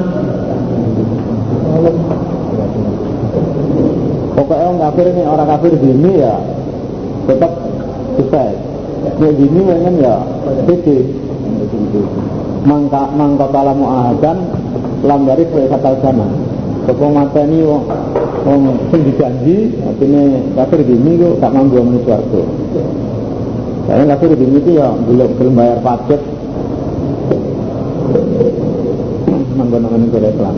Pokoknya 4.38 4.66
orang 4.70 4.80
kafir 4.86 5.06
ini 5.10 5.24
orang 5.26 5.48
kafir 5.50 5.74
ini 5.76 6.12
ya 6.22 6.34
tetap 7.26 7.52
selesai. 8.16 8.54
Ya 9.16 9.30
gini 9.32 9.60
memang 9.66 9.96
ya 9.98 10.16
beda 10.66 11.25
mangka 12.66 13.12
mangka 13.14 13.46
tala 13.54 13.74
mu'ahadan 13.78 14.38
lam 15.06 15.22
dari 15.28 15.44
kue 15.50 15.70
kata 15.70 16.02
sana 16.02 16.28
Kepong 16.86 17.18
mata 17.18 17.42
ini 17.42 17.66
wong 17.66 17.82
wong 18.46 18.78
sing 18.94 19.02
dijanji 19.10 19.74
artinya 19.82 20.22
kafir 20.54 20.86
gini 20.86 21.18
kok 21.18 21.42
gak 21.42 21.50
mampu 21.50 21.82
menuju 21.82 22.06
swarga. 22.06 22.42
Karena 23.90 24.04
kafir 24.14 24.38
gini 24.38 24.62
itu 24.62 24.78
ya 24.78 24.94
belum 24.94 25.30
belum 25.34 25.54
bayar 25.58 25.82
pajak. 25.82 26.22
Menggunakan 29.58 30.02
kode 30.14 30.30
Islam. 30.30 30.56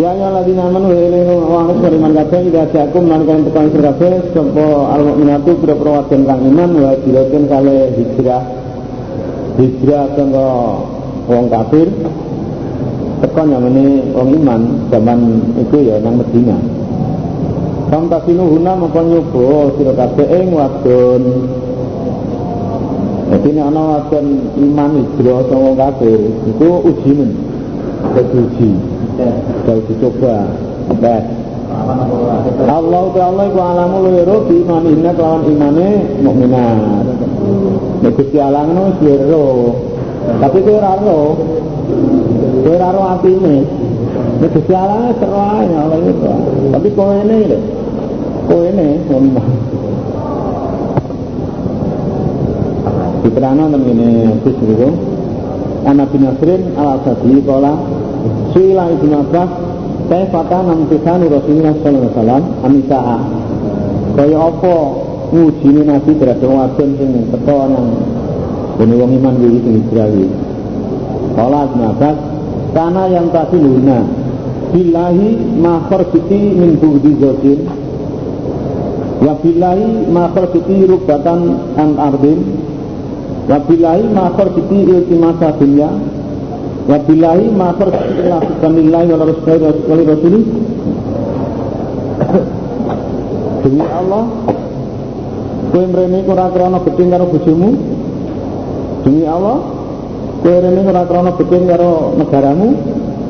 Ya 0.00 0.10
ya 0.12 0.28
lagi 0.32 0.52
nama 0.56 0.76
nuh 0.80 0.92
ini 0.96 1.20
wong 1.28 1.76
beriman 1.84 2.16
kabeh 2.16 2.48
ida 2.48 2.64
jakum 2.72 3.12
lan 3.12 3.28
kan 3.28 3.44
tekan 3.44 3.66
kabeh 3.76 4.12
sapa 4.32 4.66
al 4.88 5.00
mukminatu 5.04 5.52
pira-pira 5.60 6.00
kang 6.08 6.24
iman 6.24 6.70
wa 6.80 6.90
dilaken 7.04 7.44
kale 7.44 7.92
hijrah 7.92 8.65
hijrah 9.56 10.12
tenggo 10.16 10.48
wong 11.28 11.46
kafir. 11.50 11.88
Tekan 13.16 13.48
namanya 13.48 13.84
wong 14.12 14.28
iman 14.44 14.60
zaman 14.92 15.20
itu 15.56 15.76
ya 15.88 15.96
nang 16.04 16.20
Medina. 16.20 16.56
Samtasinu 17.88 18.44
huna 18.44 18.72
mongko 18.76 19.00
nyoba 19.04 19.46
sira 19.78 19.92
kabeh 19.96 20.26
ing 20.36 20.48
wadon. 20.52 21.22
Jadi 23.26 23.48
ini 23.50 23.60
ana 23.60 23.82
wadon 23.96 24.26
iman 24.54 24.90
hijrah 25.00 25.40
sama 25.48 25.70
kafir 25.74 26.20
itu 26.44 26.68
ujian 26.84 27.30
uji. 28.16 28.70
Kalau 29.64 29.80
dicoba. 29.88 30.36
Tes 30.86 31.24
Allah 32.62 33.04
Ta'ala 33.10 33.42
iku 33.50 33.60
alamu 33.60 34.06
lero 34.06 34.46
di 34.46 34.62
imanina 34.62 35.10
kelawan 35.12 35.42
imane 35.50 35.88
mukminat 36.22 36.78
Nek 38.02 38.12
Gusti 38.16 38.38
Allah 38.40 38.62
ngono 38.66 38.92
wis 38.92 38.98
Tapi 40.40 40.58
kowe 40.60 40.74
ora 40.76 40.92
ro. 40.98 41.18
Kowe 42.64 42.74
ora 42.74 42.88
ro 42.90 43.02
atine. 43.14 43.56
Nek 44.40 44.50
Gusti 44.52 44.74
Allah 44.74 45.14
seru 45.16 45.38
ae 45.38 45.66
Allah 45.70 45.98
itu. 46.02 46.32
Tapi 46.72 46.88
kowe 46.92 47.14
ini 47.14 47.38
lho. 47.48 47.58
Kowe 48.48 48.64
ini 48.68 48.88
Diterangno 53.26 53.64
nang 53.68 53.82
ngene 53.82 54.08
Gus 54.44 54.56
niku. 54.60 54.88
Ana 55.86 56.02
bin 56.10 56.26
Nasrin 56.26 56.74
al-Asadi 56.74 57.46
kala 57.46 57.78
Suila 58.50 58.90
Ibnu 58.90 59.14
Abbas 59.22 59.50
Kaifata 60.06 60.62
nam 60.62 60.86
kisanu 60.86 61.26
Rasulullah 61.26 61.74
sallallahu 61.82 61.98
alaihi 61.98 62.14
wasallam 62.14 62.42
amisaa. 62.62 63.18
Kaya 64.14 64.38
apa 64.38 64.76
ngujine 65.32 65.82
Nabi 65.82 66.12
terhadap 66.18 66.46
wadon 66.46 66.90
sing 66.98 67.10
teko 67.32 67.56
nang 67.70 67.86
dene 68.78 68.94
wong 68.94 69.12
iman 69.18 69.34
kuwi 69.40 69.58
sing 69.64 69.74
hijrah 69.82 70.08
kuwi. 70.12 70.28
Kala 71.36 71.60
Ibnu 71.68 71.82
Abbas 71.92 72.18
kana 72.72 73.02
yang 73.08 73.28
tadi 73.32 73.56
luna 73.60 74.00
billahi 74.72 75.28
ma 75.60 75.74
kharjiti 75.88 76.40
min 76.54 76.76
budi 76.76 77.12
zawjin 77.20 77.60
wa 79.24 79.32
billahi 79.40 79.86
ma 80.12 80.24
kharjiti 80.32 80.76
rubatan 80.86 81.40
an 81.76 81.90
ardin. 81.96 82.40
Wa 83.46 83.62
billahi 83.62 84.04
ma 84.10 84.34
kharjiti 84.34 84.78
iltimasa 84.90 85.54
dunya 85.54 85.90
wa 86.86 86.98
billahi 87.02 87.44
ma 87.54 87.68
kharjiti 87.74 88.12
ila 88.26 88.38
kamillahi 88.62 89.06
wa 89.10 89.24
rasulih 89.26 90.44
demi 93.66 93.82
Allah 93.82 94.24
kowe 95.76 95.84
mrene 95.92 96.24
ora 96.24 96.48
krana 96.48 96.80
gedeng 96.88 97.12
karo 97.12 97.28
bojomu 97.28 97.68
demi 99.04 99.28
Allah 99.28 99.60
kowe 100.40 100.56
rene 100.56 100.80
ora 100.88 101.02
krana 101.04 101.30
gedeng 101.36 101.64
karo 101.68 102.16
negaramu 102.16 102.68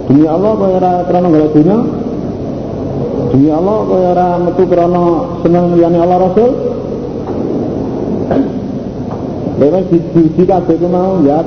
demi 0.07 0.27
Allah 0.31 0.53
kowe 0.55 0.71
ora 0.71 0.93
krana 1.11 1.27
golek 1.27 1.51
dunya 1.59 1.79
demi 3.35 3.49
Allah 3.51 3.77
kowe 3.83 3.99
ora 3.99 4.27
metu 4.39 4.63
krana 4.71 5.03
seneng 5.43 5.75
liyane 5.75 5.99
Allah 5.99 6.19
Rasul 6.23 6.51
Lewat 9.57 9.89
di 9.89 10.45
kabeh 10.45 10.77
ku 10.77 10.85
mau 10.85 11.17
ya. 11.25 11.41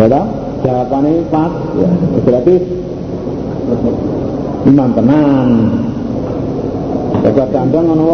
Ya 0.00 0.08
ta? 0.08 0.22
Jawabane 0.64 1.28
pas 1.28 1.52
ya. 1.76 1.88
Berarti 2.24 2.56
iman 4.64 4.90
tenan. 4.96 5.48
Sebab 7.20 7.48
kandang 7.52 7.92
ana 7.92 8.04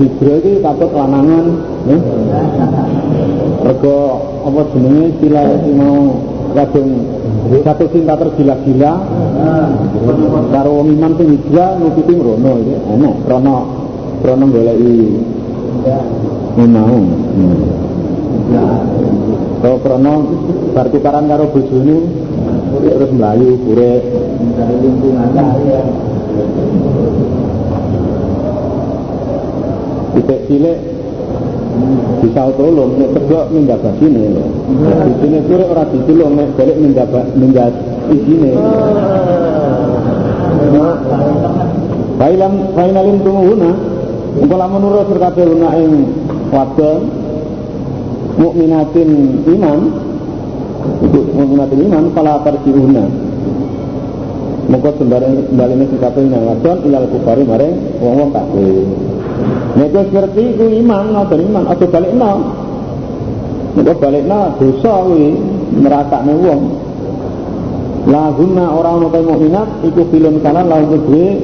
hijrah 0.00 0.36
iki 0.40 0.52
katut 0.64 0.90
lanangan, 0.94 1.46
ya. 1.88 1.98
Rego 3.62 3.98
apa 4.42 4.60
jenenge 4.74 5.06
sila 5.22 5.42
mau 5.78 6.18
kadung 6.52 6.90
satu 7.62 7.84
cinta 7.94 8.18
tergila-gila 8.18 8.92
karo 10.50 10.70
wong 10.82 10.88
iman 10.98 11.12
sing 11.14 11.28
hijrah 11.38 11.78
nututi 11.78 12.12
mrono 12.16 12.52
iki 12.58 12.74
enak 12.90 13.14
krana 13.22 13.56
krana 14.20 14.44
goleki 14.50 14.96
mau. 16.58 16.98
Kalau 19.62 19.78
krono 19.78 20.14
bar 20.74 20.90
tukaran 20.90 21.30
karo 21.30 21.46
bojone 21.54 21.96
terus 22.82 23.10
melayu 23.14 23.62
kure 23.62 23.92
titik 30.12 30.40
cilik 30.48 30.78
bisa 32.22 32.42
tolong 32.54 33.00
nek 33.00 33.10
kerja 33.16 33.40
minggat 33.48 33.80
basine. 33.80 34.24
Sini 35.20 35.38
sore 35.48 35.64
ora 35.66 35.84
ditolong 35.88 36.32
nek 36.36 36.48
balik 36.54 36.76
minggat 36.76 37.08
minggat 37.34 37.72
isine 38.12 38.52
Bailam 42.20 42.52
bainalim 42.76 43.18
tumuhuna. 43.24 43.72
Engko 44.32 44.54
lamun 44.56 44.80
nurut 44.80 45.08
kabeh 45.12 45.44
una 45.44 45.76
ing 45.76 46.08
wadon 46.48 47.00
mukminatin 48.40 49.10
iman 49.44 49.80
mukminatin 51.36 51.80
iman 51.88 52.04
pala 52.16 52.40
tarjiuna 52.40 53.04
Moko 54.72 54.88
sembarang 54.96 55.52
ini 55.52 55.96
kabeh 56.00 56.22
nang 56.32 56.48
wadon 56.48 56.78
ilal 56.88 57.04
kufari 57.12 57.44
maring 57.44 57.76
wong-wong 58.00 58.30
kafir 58.32 58.88
Nek 59.72 59.88
seperti 59.92 60.42
itu 60.52 60.64
iman 60.84 61.04
ngoten 61.16 61.40
iman 61.48 61.64
aja 61.72 61.86
balikno 61.88 62.32
Nek 63.78 63.96
balikno 63.96 64.40
dosa 64.60 64.92
kuwi 65.08 65.26
nerakane 65.80 66.34
wong 66.36 66.60
Lahunna 68.02 68.66
orang 68.66 69.06
orang 69.06 69.30
mukminat 69.30 69.68
iku 69.86 70.02
filun 70.10 70.42
kanan 70.42 70.66
lahu 70.66 70.90
kedue 70.90 71.38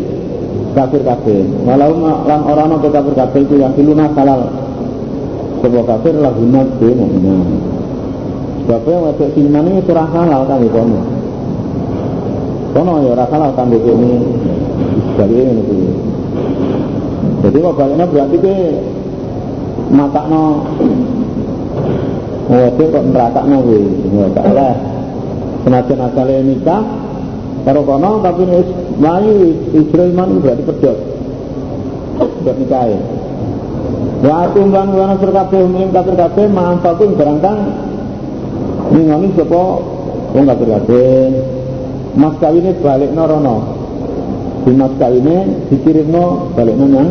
kafir. 0.75 1.47
Walau 1.63 1.95
lan 2.27 2.41
orang 2.43 2.75
orang 2.75 2.83
kafir 2.83 3.15
kafir 3.15 3.47
itu 3.47 3.63
yang 3.63 3.71
filuna 3.79 4.11
halal. 4.11 4.43
Sebuah 5.63 5.87
kafir 5.87 6.19
lahunna 6.19 6.67
kedue 6.83 6.99
mukminat. 6.99 7.47
Sebabnya 8.67 8.97
wajah 9.07 9.29
sinan 9.39 9.65
ini 9.71 9.81
surah 9.87 10.09
halal 10.11 10.43
kan 10.51 10.59
di 10.59 10.69
kono. 10.75 11.01
Kono 12.75 12.93
ya 13.07 13.09
ora 13.15 13.25
halal 13.31 13.51
kan 13.55 13.71
di 13.71 13.79
ini. 13.79 14.13
Jadi 15.15 15.37
ini. 15.39 15.63
Jadi 17.39 17.57
kok 17.63 17.77
baliknya 17.79 18.07
berarti 18.11 18.37
ke 18.43 18.57
mata 19.95 20.23
no 20.27 20.43
Wajah 22.49 22.87
kok 22.89 23.05
neraka 23.13 23.41
no 23.45 23.57
kuwi. 23.61 23.83
Ya 24.17 24.43
oleh. 24.43 24.75
Senajan 25.63 26.01
asale 26.01 26.37
nikah 26.49 26.83
karo 27.67 27.85
kono 27.85 28.25
tapi 28.25 28.43
wis 28.49 28.69
mlayu 28.97 29.53
hijrah 29.77 30.07
iman 30.09 30.41
berarti 30.41 30.63
pedhot 30.65 30.99
pedhot 32.17 32.57
nikah 32.57 32.89
Wa 34.19 34.51
tumbang 34.51 34.99
wana 34.99 35.15
sur 35.23 35.31
kabeh 35.31 35.63
umum 35.63 35.95
kafir 35.95 36.19
kabeh 36.19 36.51
manfaatun 36.51 37.15
barang 37.15 37.39
kang 37.39 37.59
ngingoni 38.91 39.31
sapa? 39.39 39.63
Wong 40.35 40.45
kafir 40.49 40.69
kabeh. 40.75 41.31
Mas 42.19 42.35
kawine 42.43 42.75
balikno 42.83 43.23
rono. 43.31 43.57
Di 44.67 44.75
mas 44.75 44.91
kawine 44.99 45.37
dikirimno 45.71 46.51
balikno 46.57 46.87
nang 46.91 47.09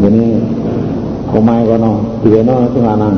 ini 0.00 0.40
omahe 1.36 1.62
kono 1.68 1.92
diweno 2.24 2.54
sing 2.72 2.82
lanang. 2.84 3.16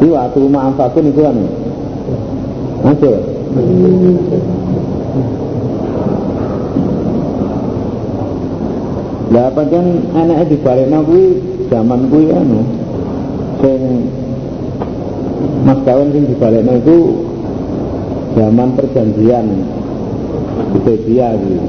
Di 0.00 0.06
waktu 0.10 0.40
manfaatun 0.48 1.10
itu 1.12 1.20
kan? 1.22 1.36
Masuk 2.80 3.16
Lah 9.30 9.46
pancen 9.54 10.10
anake 10.10 10.58
dibalikno 10.58 11.06
kuwi 11.06 11.24
zaman 11.70 12.10
kuwi 12.10 12.34
anu. 12.34 12.66
Sing 13.62 14.10
mas 15.62 15.78
kawin 15.86 16.10
sing 16.10 16.26
dibalikno 16.26 16.82
itu 16.82 16.98
zaman 18.34 18.74
perjanjian. 18.74 19.46
Hudaybiyah 20.74 21.30
gitu. 21.38 21.62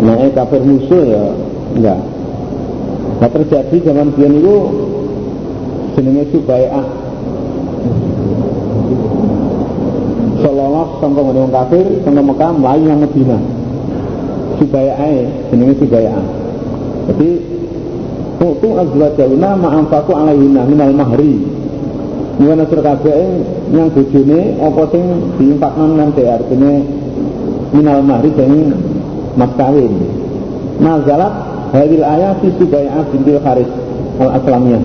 Nah, 0.00 0.16
kafir 0.32 0.60
musuh 0.64 1.02
ya 1.04 1.24
enggak. 1.76 2.00
Nah 3.20 3.28
terjadi 3.28 3.76
zaman 3.84 4.16
biyen 4.16 4.40
itu 4.40 4.56
jenenge 5.92 6.24
Subai'ah 6.32 6.86
Sololos 10.40 10.90
sangka 11.04 11.20
wong 11.20 11.52
kafir 11.52 11.84
sangka 12.00 12.22
Mekah 12.24 12.50
mlayu 12.56 12.88
nang 12.88 13.04
Medina 13.04 13.36
Subai'ah 14.56 15.12
jenenge 15.52 15.74
Subai'ah 15.84 16.24
jadi 17.12 17.30
Tutu 18.40 18.72
azwajahuna 18.72 19.52
ma'amfaku 19.52 20.16
alaihina 20.16 20.64
minal 20.64 20.96
mahri. 20.96 21.44
Nuwana 22.40 22.64
sur 22.72 22.80
kabeh 22.80 23.12
yang 23.68 23.92
bojone 23.92 24.56
apa 24.64 24.82
sing 24.96 25.04
diimpakno 25.36 25.92
nanti 25.92 26.24
artinya 26.24 26.72
minal 27.76 28.00
mahri 28.00 28.32
jadi 28.32 28.72
mas 29.36 29.52
kawin. 29.54 29.92
Nazalat 30.80 31.34
hadil 31.76 32.02
ayat 32.02 32.40
fi 32.40 32.48
Subai'ah 32.56 33.04
bintil 33.12 33.40
Haris 33.44 33.70
al-Aslamiyah. 34.18 34.82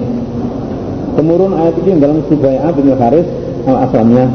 Temurun 1.16 1.54
ayat 1.56 1.76
ini 1.80 1.92
dalam 2.04 2.20
Subai'ah 2.28 2.72
bin 2.76 2.92
Haris 2.92 3.28
al-Aslamnya 3.66 4.26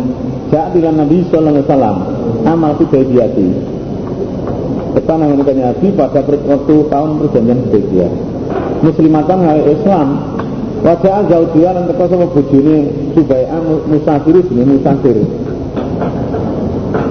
Ja'at 0.50 0.74
dengan 0.74 1.06
Nabi 1.06 1.22
Sallallahu 1.30 1.54
Alaihi 1.54 1.66
Wasallam 1.68 1.96
Amal 2.42 2.72
Hudaybiyati. 2.80 3.48
Ketan 4.90 5.22
yang 5.22 5.38
menikahnya 5.38 5.70
Nabi 5.70 5.86
pada 5.94 6.20
waktu 6.26 6.74
tahun 6.90 7.10
perjanjian 7.22 7.58
Hudaybiyah. 7.68 8.12
Muslimatan 8.82 9.38
hari 9.46 9.62
Islam. 9.70 10.08
Wajah 10.80 11.28
Zawdiyah 11.28 11.76
dan 11.76 11.84
teka 11.92 12.08
sama 12.08 12.24
bujuni 12.32 12.88
Subai'ah 13.12 13.60
Musafir 13.84 14.40
ini 14.40 14.64
Musafir 14.64 15.20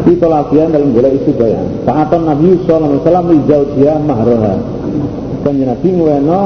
Di 0.09 0.17
tolakian 0.17 0.73
dalam 0.73 0.89
bola 0.89 1.13
isi 1.13 1.29
Subai'ah 1.29 1.85
Fa'atan 1.85 2.21
Nabi 2.25 2.57
Sallallahu 2.65 2.97
Alaihi 2.97 3.03
Wasallam 3.05 3.25
Di 3.29 3.37
Zawdiyah 3.45 3.97
Mahroha 4.01 4.55
Dan 5.45 5.55
Nabi 5.61 5.89
Nguweno 5.93 6.41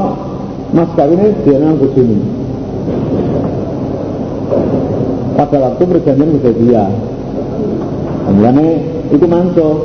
Mas 0.76 0.90
kawinnya 1.00 1.32
dia 1.48 1.58
nang 1.62 1.80
bujuni 1.80 2.44
pada 5.34 5.58
waktu 5.58 5.82
perjanjian 5.90 6.30
dia 6.62 6.86
Kemudian 8.24 8.58
itu 9.12 9.26
mansuh. 9.28 9.76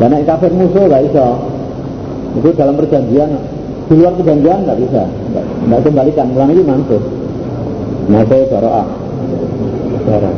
Dan 0.00 0.16
nek 0.16 0.24
kafir 0.24 0.52
musuh 0.52 0.84
gak 0.88 1.04
bisa. 1.08 1.26
Itu 2.40 2.48
dalam 2.56 2.78
perjanjian 2.78 3.30
di 3.90 3.98
luar 3.98 4.14
perjanjian 4.14 4.58
nggak 4.62 4.78
bisa, 4.86 5.02
nggak 5.66 5.80
kembalikan. 5.82 6.30
Mulanya 6.30 6.54
itu 6.54 6.64
mansuh. 6.64 7.02
Nah 8.06 8.22
saya 8.30 8.44
baroah. 8.48 8.86
Barang. 10.06 10.36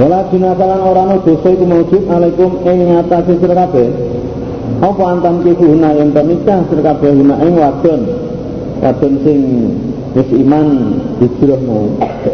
Wala 0.00 0.24
jinakalan 0.32 0.80
orang 0.80 1.20
dosa 1.28 1.52
itu 1.52 1.64
mewujud. 1.68 2.08
Alaikum 2.08 2.64
ing 2.64 2.88
ngatasi 2.88 3.36
sira 3.36 3.52
kabeh. 3.52 3.92
Apa 4.80 5.02
antam 5.12 5.44
kihuna 5.44 5.92
yang 5.92 6.16
nikah 6.16 6.64
sira 6.72 6.80
kabeh 6.88 7.20
guna 7.20 7.36
ing 7.44 7.52
wadon. 7.60 8.00
Wadon 8.80 9.12
sing 9.20 9.38
wis 10.16 10.24
iman 10.40 10.96
mau 11.68 11.84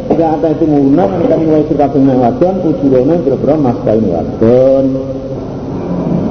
jika 0.09 0.27
ada 0.39 0.49
itu 0.55 0.65
muna 0.65 1.11
kan 1.11 1.43
mulai 1.43 1.67
suka 1.67 1.91
dengan 1.91 2.23
wadon. 2.23 2.55
Ujurone 2.71 3.15
kira-kira 3.27 3.55
mas 3.59 3.79
kain 3.83 4.07
wadon. 4.15 4.87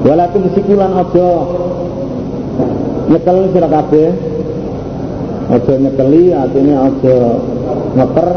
Walaupun 0.07 0.43
sikulan 0.55 0.91
aja 1.03 1.29
nyekel 3.11 3.37
sira 3.51 3.67
kabeh. 3.67 4.09
Aja 5.45 5.73
nyekeli 5.77 6.31
artinya 6.31 6.89
aja 6.89 7.17
ngeper 7.93 8.29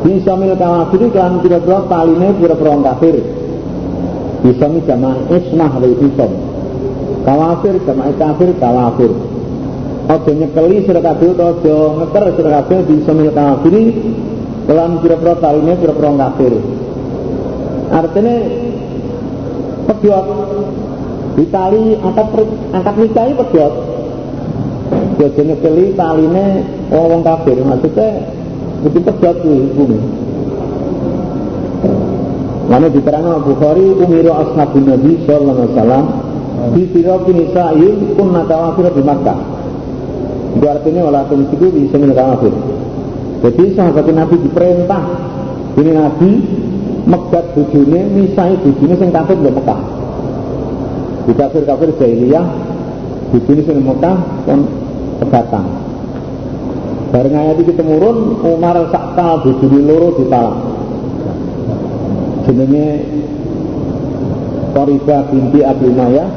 bisa 0.00 0.32
mil 0.36 0.54
kafir 0.56 1.02
kan 1.12 1.32
kira-kira 1.44 1.78
taline 1.88 2.28
kira-kira 2.40 2.72
kafir 2.80 3.16
bisa 4.40 4.64
mi 4.72 4.80
jamaah 4.88 5.18
ismah 5.28 5.72
dari 5.76 5.96
isom 6.00 6.32
kawafir 7.28 7.74
jamaah 7.84 8.14
kafir 8.16 8.48
kawafir 8.56 9.12
Ojo 10.10 10.32
nyekeli 10.34 10.82
kabeh 10.90 11.28
utawa 11.30 11.54
aja 11.54 11.76
ngeker 12.02 12.24
sira 12.34 12.50
kabeh 12.58 12.78
bisa 12.82 13.14
milik 13.14 13.30
kafiri 13.30 13.82
kelan 14.66 14.98
pira-pira 14.98 15.38
taline 15.38 15.72
pira-pira 15.78 16.10
kafir. 16.18 16.52
Artinya 17.94 18.36
pedot 19.86 20.26
ditali 21.38 21.94
angkat 22.02 22.26
angkat 22.74 22.94
nikahi 22.98 23.32
pedot. 23.38 23.72
Ojo 25.14 25.42
nyekeli 25.46 25.94
taline 25.94 26.46
wong 26.90 27.22
kafir 27.22 27.62
maksudnya 27.62 28.08
itu 28.84 28.98
kuwi 29.14 29.58
bumi. 29.76 29.98
Lalu 32.70 32.86
diterangkan 32.96 33.42
Bukhari 33.42 33.86
umiru 33.98 34.30
ashabun 34.30 34.84
Nabi 34.86 35.12
sallallahu 35.26 35.58
alaihi 35.58 35.72
wasallam 35.74 36.04
di 36.70 36.82
sirati 36.94 37.32
nisa'in 37.34 37.96
kunna 38.14 38.46
kawafir 38.46 38.94
di 38.94 39.02
Makkah 39.02 39.60
itu 40.56 40.66
artinya 40.66 41.06
walaupun 41.06 41.46
itu 41.46 41.66
bisa 41.70 41.96
kafir. 41.96 42.52
Jadi 43.40 43.62
sahabat 43.72 44.06
Nabi 44.10 44.36
diperintah 44.44 45.02
ini 45.78 45.90
Nabi 45.94 46.30
megat 47.06 47.54
bujune 47.54 48.00
misai 48.12 48.58
bujune 48.58 48.94
sing 48.98 49.08
kafir 49.14 49.38
di 49.38 49.48
Mekah. 49.48 49.80
Di 51.24 51.32
kafir-kafir 51.32 51.88
jahiliyah 51.96 52.46
bujune 53.30 53.62
sing 53.62 53.78
Mekah 53.86 54.16
kon 54.44 54.60
pegatang. 55.22 55.89
Bareng 57.10 57.34
ayat 57.34 57.58
iki 57.58 57.74
temurun 57.74 58.38
Umar 58.46 58.78
sakta 58.94 59.42
bujune 59.42 59.82
loro 59.82 60.14
ditalak. 60.14 60.56
Jenenge 62.46 62.86
Qariba 64.70 65.16
binti 65.30 65.60
Abi 65.66 65.86
Umayyah. 65.90 66.30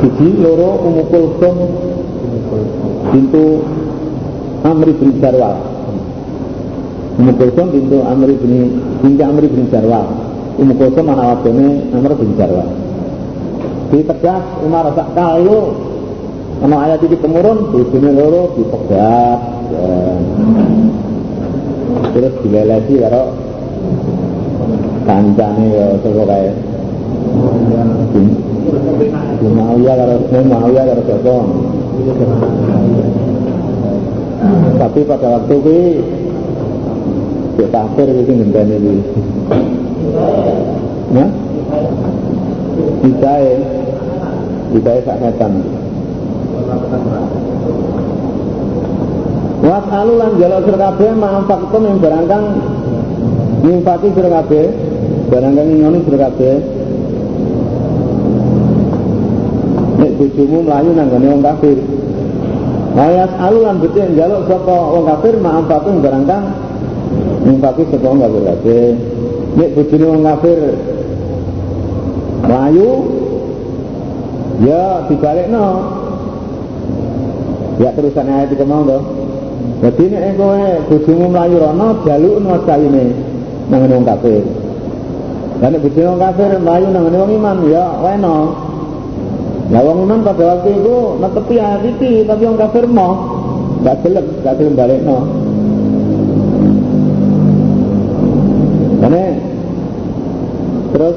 Siji 0.00 0.38
loro 0.38 0.80
Ummu 0.86 1.02
Kulsum 1.10 1.56
pintu 3.10 3.60
Amri 4.64 4.92
bin 4.96 5.18
Jarwal 5.18 5.56
Ummu 7.18 7.32
Kulsum 7.36 7.66
pintu 7.74 7.98
Amri 8.06 8.34
bin 8.38 8.80
binti 9.02 9.22
Amri 9.22 9.46
bin 9.50 9.66
Jarwal 9.68 10.06
Ummu 10.56 10.72
Kulsum 10.78 11.04
anak 11.10 11.42
wadone 11.42 11.90
Amr 11.90 12.12
bin 12.16 12.32
Jarwal 12.38 12.70
ditegas 13.90 14.44
Umar 14.62 14.88
sak 14.94 15.10
kayu 15.12 15.74
ana 16.62 16.76
ayat 16.86 17.02
iki 17.02 17.18
temurun 17.18 17.74
bojone 17.74 18.10
loro 18.14 18.54
dipegat. 18.54 19.59
Terus 22.10 22.34
dilelesi 22.42 22.94
karo 23.00 23.22
kancane 25.06 25.66
ya 25.70 25.86
sapa 26.02 26.22
kae 26.26 26.48
Muawiyah 29.40 29.94
karo 29.96 30.14
Muawiyah 30.28 30.84
karo 30.84 31.02
sapa 31.06 31.36
tapi 34.80 35.00
pada 35.04 35.28
waktu 35.36 35.54
itu 35.60 35.76
Cek 37.60 37.76
kafir 37.76 38.08
itu 38.08 38.32
ngenteni 38.32 38.76
iki. 38.80 38.94
Ya? 41.12 41.26
Bisae. 43.04 43.52
Bisae 44.72 44.98
sak 45.04 45.16
setan. 45.20 45.52
Wasalu 49.60 50.12
lan 50.16 50.32
jaluk 50.40 50.60
sira 50.64 50.78
kabeh 50.88 51.10
manfaatkum 51.12 51.82
yang 51.84 52.00
barang 52.00 52.24
kang 52.32 52.44
nyifati 53.60 54.08
sira 54.16 54.30
kabeh, 54.40 54.64
barang 55.28 55.52
kang 55.52 55.68
ngoni 55.68 55.98
sira. 56.08 56.28
Nek 60.00 60.12
bojomu 60.16 60.58
mlayu 60.64 60.90
nang 60.96 61.12
gone 61.12 61.26
wong 61.28 61.42
kafir. 61.44 61.78
Ayat 62.96 63.30
alu 63.36 63.58
lan 63.68 63.76
betul 63.84 64.08
jaluk 64.16 64.48
sapa 64.48 64.76
wong 64.96 65.04
kafir 65.12 65.34
manfaatkum 65.36 66.00
barang 66.00 66.24
kang 66.24 66.44
nyifati 67.44 67.82
sapa 67.92 68.06
wong 68.08 68.20
kafir 68.24 68.42
kabeh. 68.48 68.86
Nek 69.60 69.70
bojone 69.76 70.06
wong 70.08 70.22
kafir 70.24 70.58
mlayu 72.48 72.90
ya 74.64 75.04
dibalikno 75.04 75.66
ya 77.76 77.92
terusan 77.92 78.28
ayat 78.28 78.48
itu 78.56 78.64
mau 78.64 78.88
toh 78.88 79.19
jadi 79.80 80.04
nek 80.12 80.36
kowe 80.36 80.60
bojomu 80.92 81.26
mlayu 81.32 81.56
rono 81.56 81.88
jalukno 82.04 82.54
sayine 82.68 83.04
nang 83.72 83.88
wong 83.88 84.04
kafir. 84.04 84.44
Lan 85.64 85.72
nek 85.72 85.84
wong 85.88 86.18
kafir 86.20 86.50
mlayu 86.60 86.86
nang 86.92 87.08
wong 87.08 87.30
iman 87.40 87.56
ya 87.64 87.84
weno 88.04 88.36
Nah 89.70 89.80
wong 89.86 90.02
iman 90.02 90.26
pada 90.26 90.58
waktu 90.58 90.82
itu 90.82 90.96
netepi 91.22 91.56
iki 91.94 92.12
tapi 92.26 92.42
wong 92.42 92.58
kafir 92.58 92.84
mau 92.90 93.14
gak 93.86 94.02
gelem 94.02 94.26
gak 94.42 94.58
gelem 94.58 94.74
balikno. 94.74 95.18
Karena 99.00 99.24
terus 100.92 101.16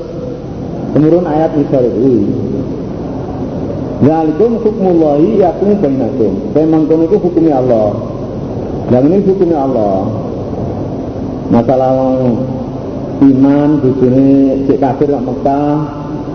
kemudian 0.94 1.26
ayat 1.26 1.52
itu 1.58 2.16
Zalikum 4.04 4.60
hukmullahi 4.60 5.40
yakum 5.40 5.80
bainakum. 5.80 6.34
Memang 6.52 6.92
kono 6.92 7.08
hukumnya 7.08 7.64
Allah. 7.64 8.13
Dan 8.92 9.02
ini 9.08 9.24
hukumnya 9.24 9.64
Allah. 9.64 10.04
Masalah 11.54 11.94
iman 13.24 13.70
bojone 13.80 14.30
cek 14.68 14.80
kafir 14.82 15.08
nang 15.14 15.24
Mekah 15.28 15.72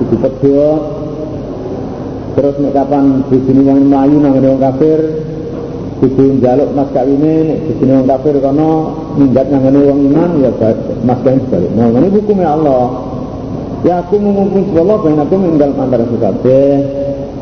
kudu 0.01 0.17
pedhot. 0.23 0.83
Terus 2.39 2.55
nek 2.63 2.73
kapan 2.73 3.05
bojone 3.27 3.61
wong 3.67 3.79
mlayu 3.91 4.17
nang 4.23 4.33
wong 4.39 4.61
kafir 4.63 5.01
kudu 5.99 6.39
njaluk 6.39 6.71
mas 6.73 6.89
kawine 6.95 7.35
nek 7.51 7.59
bojone 7.67 7.93
wong 7.99 8.09
kafir 8.09 8.35
kono 8.39 8.71
minggat 9.19 9.47
nang 9.51 9.63
wong 9.69 9.99
iman 10.09 10.31
ya 10.41 10.51
mas 11.05 11.19
kawin 11.21 11.41
sebalik. 11.51 11.73
Nah, 11.77 11.91
ini 11.93 12.09
hukumnya 12.15 12.49
Allah. 12.55 12.85
Ya 13.87 14.03
aku 14.03 14.19
menghukum 14.19 14.75
Allah 14.75 14.97
bainakum 14.99 15.41
ing 15.47 15.55
dalem 15.55 15.79
antara 15.79 16.03
kabeh. 16.03 16.73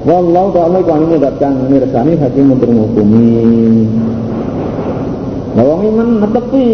Wallahu 0.07 0.54
ta'ala 0.54 0.78
iku 0.84 0.90
anu 0.92 1.07
mendatkan 1.16 1.52
mirsani 1.66 2.12
hakim 2.20 2.54
untuk 2.54 2.70
menghukumi. 2.70 3.42
Nah, 5.57 5.64
wong 5.64 5.80
iman 5.88 6.09
netepi 6.20 6.68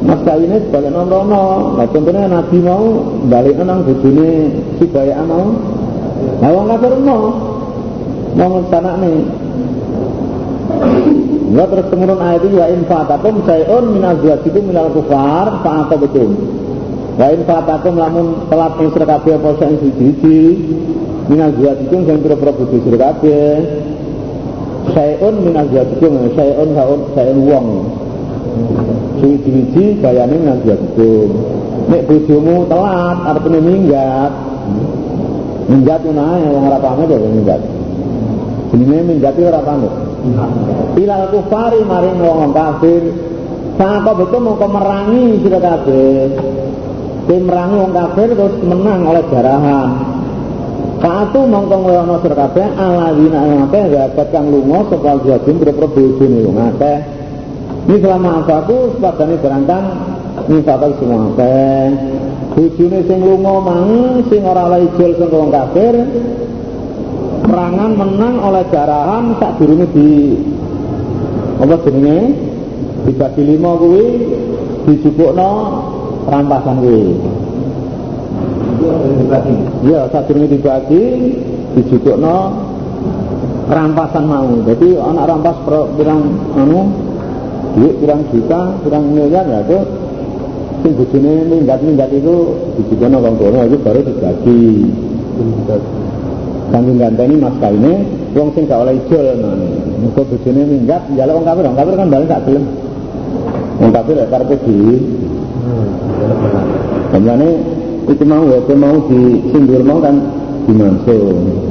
Mas 0.00 0.20
kawine 0.24 0.56
sebalik 0.64 0.90
nomrono. 0.96 1.76
Nah, 1.76 1.86
contohnya 1.92 2.24
Nabi 2.24 2.56
mau 2.64 3.04
balik 3.28 3.60
nang 3.60 3.84
bojone 3.84 4.48
si 4.80 4.84
bayaan 4.88 5.28
mau. 5.28 5.44
Nah, 6.40 6.50
wong 6.56 6.66
kafir 6.72 6.92
mau 7.04 7.22
mau 8.32 8.48
ngesanakne. 8.56 9.12
Ya 11.50 11.66
terus 11.66 11.86
kemudian 11.90 12.22
ayat 12.22 12.46
itu 12.46 12.62
wa 12.62 12.66
in 12.70 12.86
fatakum 12.86 13.42
sayun 13.42 13.84
min 13.98 14.06
azwajikum 14.06 14.70
minal 14.70 14.88
kufar 14.94 15.60
fa'aqabatum. 15.66 16.30
Wa 17.18 17.26
in 17.34 17.42
fatakum 17.42 17.98
lamun 17.98 18.46
telat 18.46 18.78
ing 18.78 18.88
sira 18.94 19.04
kabeh 19.04 19.34
apa 19.36 19.50
sing 19.58 19.72
siji 19.82 20.38
min 21.26 21.40
azwajikum 21.42 22.06
sing 22.06 22.16
pira-pira 22.22 22.54
bojo 22.54 22.76
sira. 22.86 23.10
Sayun 24.90 25.34
min 25.46 25.54
azwajikum 25.54 26.34
sayun 26.34 26.68
saun 26.74 27.00
sayun 27.14 27.38
wong. 27.46 27.68
Suwi-suwi 29.22 30.02
bayane 30.02 30.34
min 30.34 30.48
azwajikum. 30.58 31.30
Nek 31.90 32.02
bojomu 32.06 32.66
telat 32.66 33.18
arepene 33.30 33.58
minggat. 33.62 34.32
Minggat 35.70 36.00
ngono 36.02 36.48
wong 36.50 36.64
ora 36.66 36.78
pamit 36.82 37.06
kok 37.06 37.22
minggat. 37.22 37.60
Jenenge 38.74 38.98
minggat 39.06 39.34
ora 39.38 39.60
pamit. 39.62 39.92
Ilal 40.98 41.24
kufari 41.30 41.80
maring 41.86 42.18
wong 42.18 42.50
kafir. 42.50 43.02
Sapa 43.78 44.12
betul 44.12 44.44
mau 44.44 44.58
merangi 44.58 45.40
sira 45.40 45.56
kabeh. 45.62 46.34
Kowe 47.30 47.38
merangi 47.38 47.74
wong 47.78 47.92
kafir 47.94 48.28
terus 48.34 48.54
menang 48.66 49.06
oleh 49.06 49.24
jarahan. 49.30 50.09
Kaatu 51.00 51.48
mongko 51.48 51.76
ngono 51.80 52.20
sira 52.20 52.36
kabeh 52.36 52.76
aladina 52.76 53.40
ing 53.48 53.58
akeh 53.64 53.84
zakat 53.88 54.28
kang 54.36 54.52
lunga 54.52 54.84
saka 54.92 55.16
jadun 55.24 55.56
boro 55.56 55.88
bojone 55.88 56.38
wong 56.44 56.58
akeh. 56.60 56.98
Ini 57.88 57.96
selama 58.04 58.44
aku 58.44 59.00
sepadane 59.00 59.40
berangkang 59.40 59.84
nifakal 60.52 60.92
semua 61.00 61.32
akeh. 61.32 61.84
Bojone 62.52 62.98
sing 63.08 63.18
lunga 63.24 63.54
mang 63.64 63.88
sing 64.28 64.44
ora 64.44 64.68
oleh 64.68 64.92
ijol 64.92 65.16
saka 65.16 65.36
wong 65.40 65.48
kafir 65.48 65.94
perangan 67.48 67.90
menang 67.96 68.36
oleh 68.44 68.64
jarahan 68.68 69.24
tak 69.40 69.56
durunge 69.56 69.88
di 69.96 70.36
apa 71.64 71.76
jenenge 71.80 72.18
dibagi 73.08 73.42
lima 73.56 73.72
kuwi 73.80 74.06
dijupukno 74.84 75.50
rampasan 76.28 76.76
kuwi 76.84 77.04
iya 79.84 80.00
tak 80.08 80.28
durunge 80.28 80.48
dibagi 80.56 81.02
dijupukno 81.76 82.36
rampasan 83.70 84.24
mau. 84.26 84.50
Jadi 84.66 84.98
anak 84.98 85.24
rampas 85.30 85.56
pirang 85.94 86.20
anu 86.58 86.80
duit 87.78 87.94
pirang 88.02 88.20
juta 88.34 88.74
pirang 88.82 89.04
miliar 89.14 89.46
ya 89.46 89.60
itu 89.62 89.78
sing 90.80 90.92
bojone 90.96 91.32
minggat-minggat 91.46 92.10
itu 92.10 92.34
dijupukno 92.80 93.16
wong 93.22 93.34
tuwa 93.38 93.62
itu 93.68 93.76
baru 93.80 94.00
dibagi. 94.02 94.62
Kanggo 96.70 96.92
ganteni 96.94 97.34
mas 97.34 97.54
kaine 97.58 97.92
wong 98.34 98.48
sing 98.54 98.64
gak 98.66 98.80
oleh 98.82 98.94
ijol 98.98 99.26
muga 100.02 100.22
bojone 100.22 100.62
minggat 100.66 101.02
njaluk 101.14 101.34
wong 101.40 101.46
kafir 101.46 101.64
wong 101.66 101.76
kafir 101.78 101.94
kan 101.94 102.08
balik 102.10 102.26
gak 102.30 102.42
gelem. 102.46 102.64
Wong 103.80 103.90
kafir 103.94 104.14
ya 104.18 104.26
karepe 104.28 104.56
dhewe 104.66 104.96
Kamane 107.10 107.48
itu 108.10 108.24
mau 108.26 108.42
ya 108.50 108.58
mau 108.74 108.96
di 109.06 109.20
sindur 109.54 109.82
mau 109.86 109.98
kan 110.02 110.16
dimansung 110.66 111.70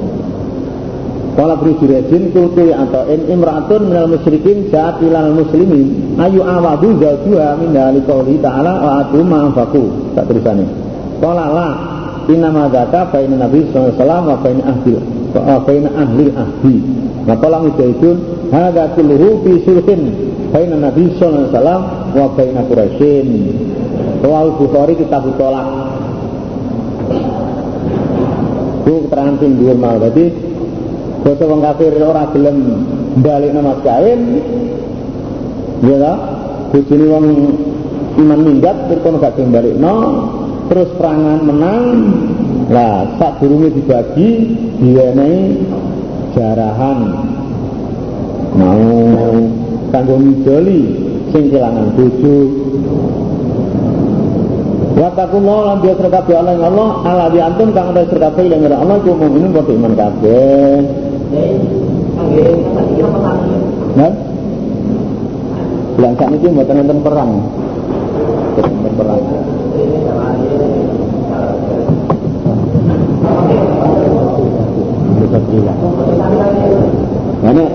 Kala 1.40 1.56
berjurajin 1.56 2.36
kulti 2.36 2.68
atau 2.76 3.08
in 3.08 3.32
imratun 3.32 3.88
minal 3.88 4.12
musyrikin 4.12 4.68
jahat 4.68 5.00
ilal 5.00 5.32
muslimin 5.32 6.20
ayu 6.20 6.44
awadu 6.44 7.00
jauh 7.00 7.56
min 7.64 7.72
dari 7.72 8.04
qawli 8.04 8.44
ta'ala 8.44 8.84
wa 8.84 9.08
ma'afaku 9.08 10.16
tak 10.20 10.28
tulisannya 10.28 10.68
Kala 11.24 11.48
la 11.48 11.70
Inama 12.30 12.70
zaka 12.70 13.10
baina 13.10 13.42
Nabi 13.42 13.66
wasallam 13.74 14.30
wa 14.30 14.38
baina 14.38 14.70
ahli 14.70 14.94
wa 15.34 15.58
baina 15.66 15.90
ahli 15.98 16.30
ahli. 16.30 16.76
Nah 17.26 17.36
itu 17.42 17.84
itu 17.90 18.10
hadza 18.54 18.94
kulluhu 18.94 19.42
fi 19.42 19.52
sulhin 19.66 20.02
baina 20.54 20.78
Nabi 20.78 21.10
wasallam 21.18 21.82
wa 22.14 22.30
baina 22.38 22.62
Quraisyin. 22.70 23.30
Rawal 24.22 24.62
Bukhari 24.62 24.94
kitab 25.02 25.26
tolak. 25.42 25.89
Itu 28.90 29.06
keterangan 29.06 29.38
sing 29.38 29.62
dhuwur 29.62 29.78
mau. 29.78 30.02
Dadi 30.02 30.34
basa 31.22 31.44
wong 31.46 31.62
kafir 31.62 31.94
ora 32.02 32.26
gelem 32.34 32.58
balikno 33.22 33.62
mas 33.62 33.80
kain. 33.86 34.22
Ya 35.86 35.98
ta? 36.02 36.14
Bojone 36.74 37.06
wong 37.06 37.26
iman 38.18 38.40
minggat 38.42 38.90
terus 38.90 39.22
gak 39.22 39.38
gelem 39.38 39.54
balikno 39.54 39.94
terus 40.74 40.90
perangan 40.98 41.40
menang 41.46 41.84
Lah, 42.70 43.18
sak 43.18 43.42
durunge 43.42 43.74
dibagi 43.74 44.30
diwenehi 44.78 45.58
jarahan 46.38 47.00
mau 48.54 48.86
kanggo 49.90 50.22
ngidoli 50.22 50.82
sing 51.34 51.50
kelangan 51.50 51.90
bojo 51.98 52.59
Wa 55.00 55.08
taqullah 55.16 55.58
lan 55.64 55.78
dia 55.80 55.96
serta 55.96 56.20
Allah 56.28 56.60
yang 56.60 56.76
Allah 56.76 56.90
ala 57.08 57.26
di 57.32 57.40
antum 57.40 57.72
kang 57.72 57.96
ada 57.96 58.04
serta 58.04 58.36
yang 58.44 58.68
ada 58.68 58.84
Allah 58.84 59.00
ku 59.00 59.16
mukminin 59.16 59.56
kok 59.56 59.72
iman 59.72 59.96
kabeh. 59.96 60.76
Nah, 63.96 64.12
saat 66.20 66.36
ini 66.36 66.52
buat 66.52 66.68
nonton 66.68 67.00
perang, 67.00 67.32
nonton 68.60 68.94
perang. 69.00 69.24
Mana? 77.40 77.66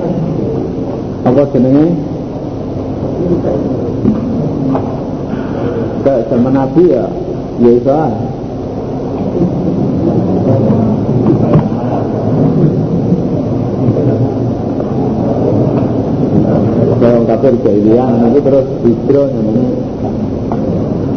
Apa 1.24 1.42
jenenge? 1.56 1.88
Zaman 6.04 6.50
Nabi 6.50 6.82
ya, 6.90 7.06
ya 7.62 7.70
itu 7.72 7.90
Kalau 17.04 17.20
orang 17.20 17.26
kafir 17.28 17.52
jahiliyah 17.60 18.08
nanti 18.16 18.40
terus 18.40 18.66
hijrah 18.80 19.28
namanya. 19.28 19.70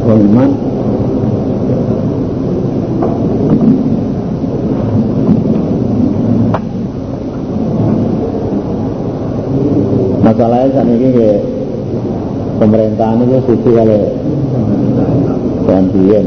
Orang 0.04 0.22
iman. 0.28 0.50
Masalahnya 10.28 10.76
saat 10.76 10.88
ini 10.92 11.10
pemerintahan 12.60 13.24
itu 13.24 13.38
suci 13.48 13.70
kali 13.72 14.17
gantian 15.68 16.26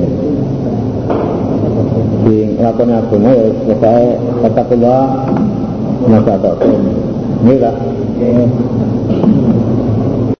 di 2.20 2.36
lakonnya 2.60 3.00
agama 3.00 3.32
ya 3.32 3.48
selesai 3.64 4.04
kata 4.44 4.62
keluar 4.68 5.02
masa 6.04 6.36
tak 6.36 6.60
ini 7.40 7.54
lah 7.56 7.74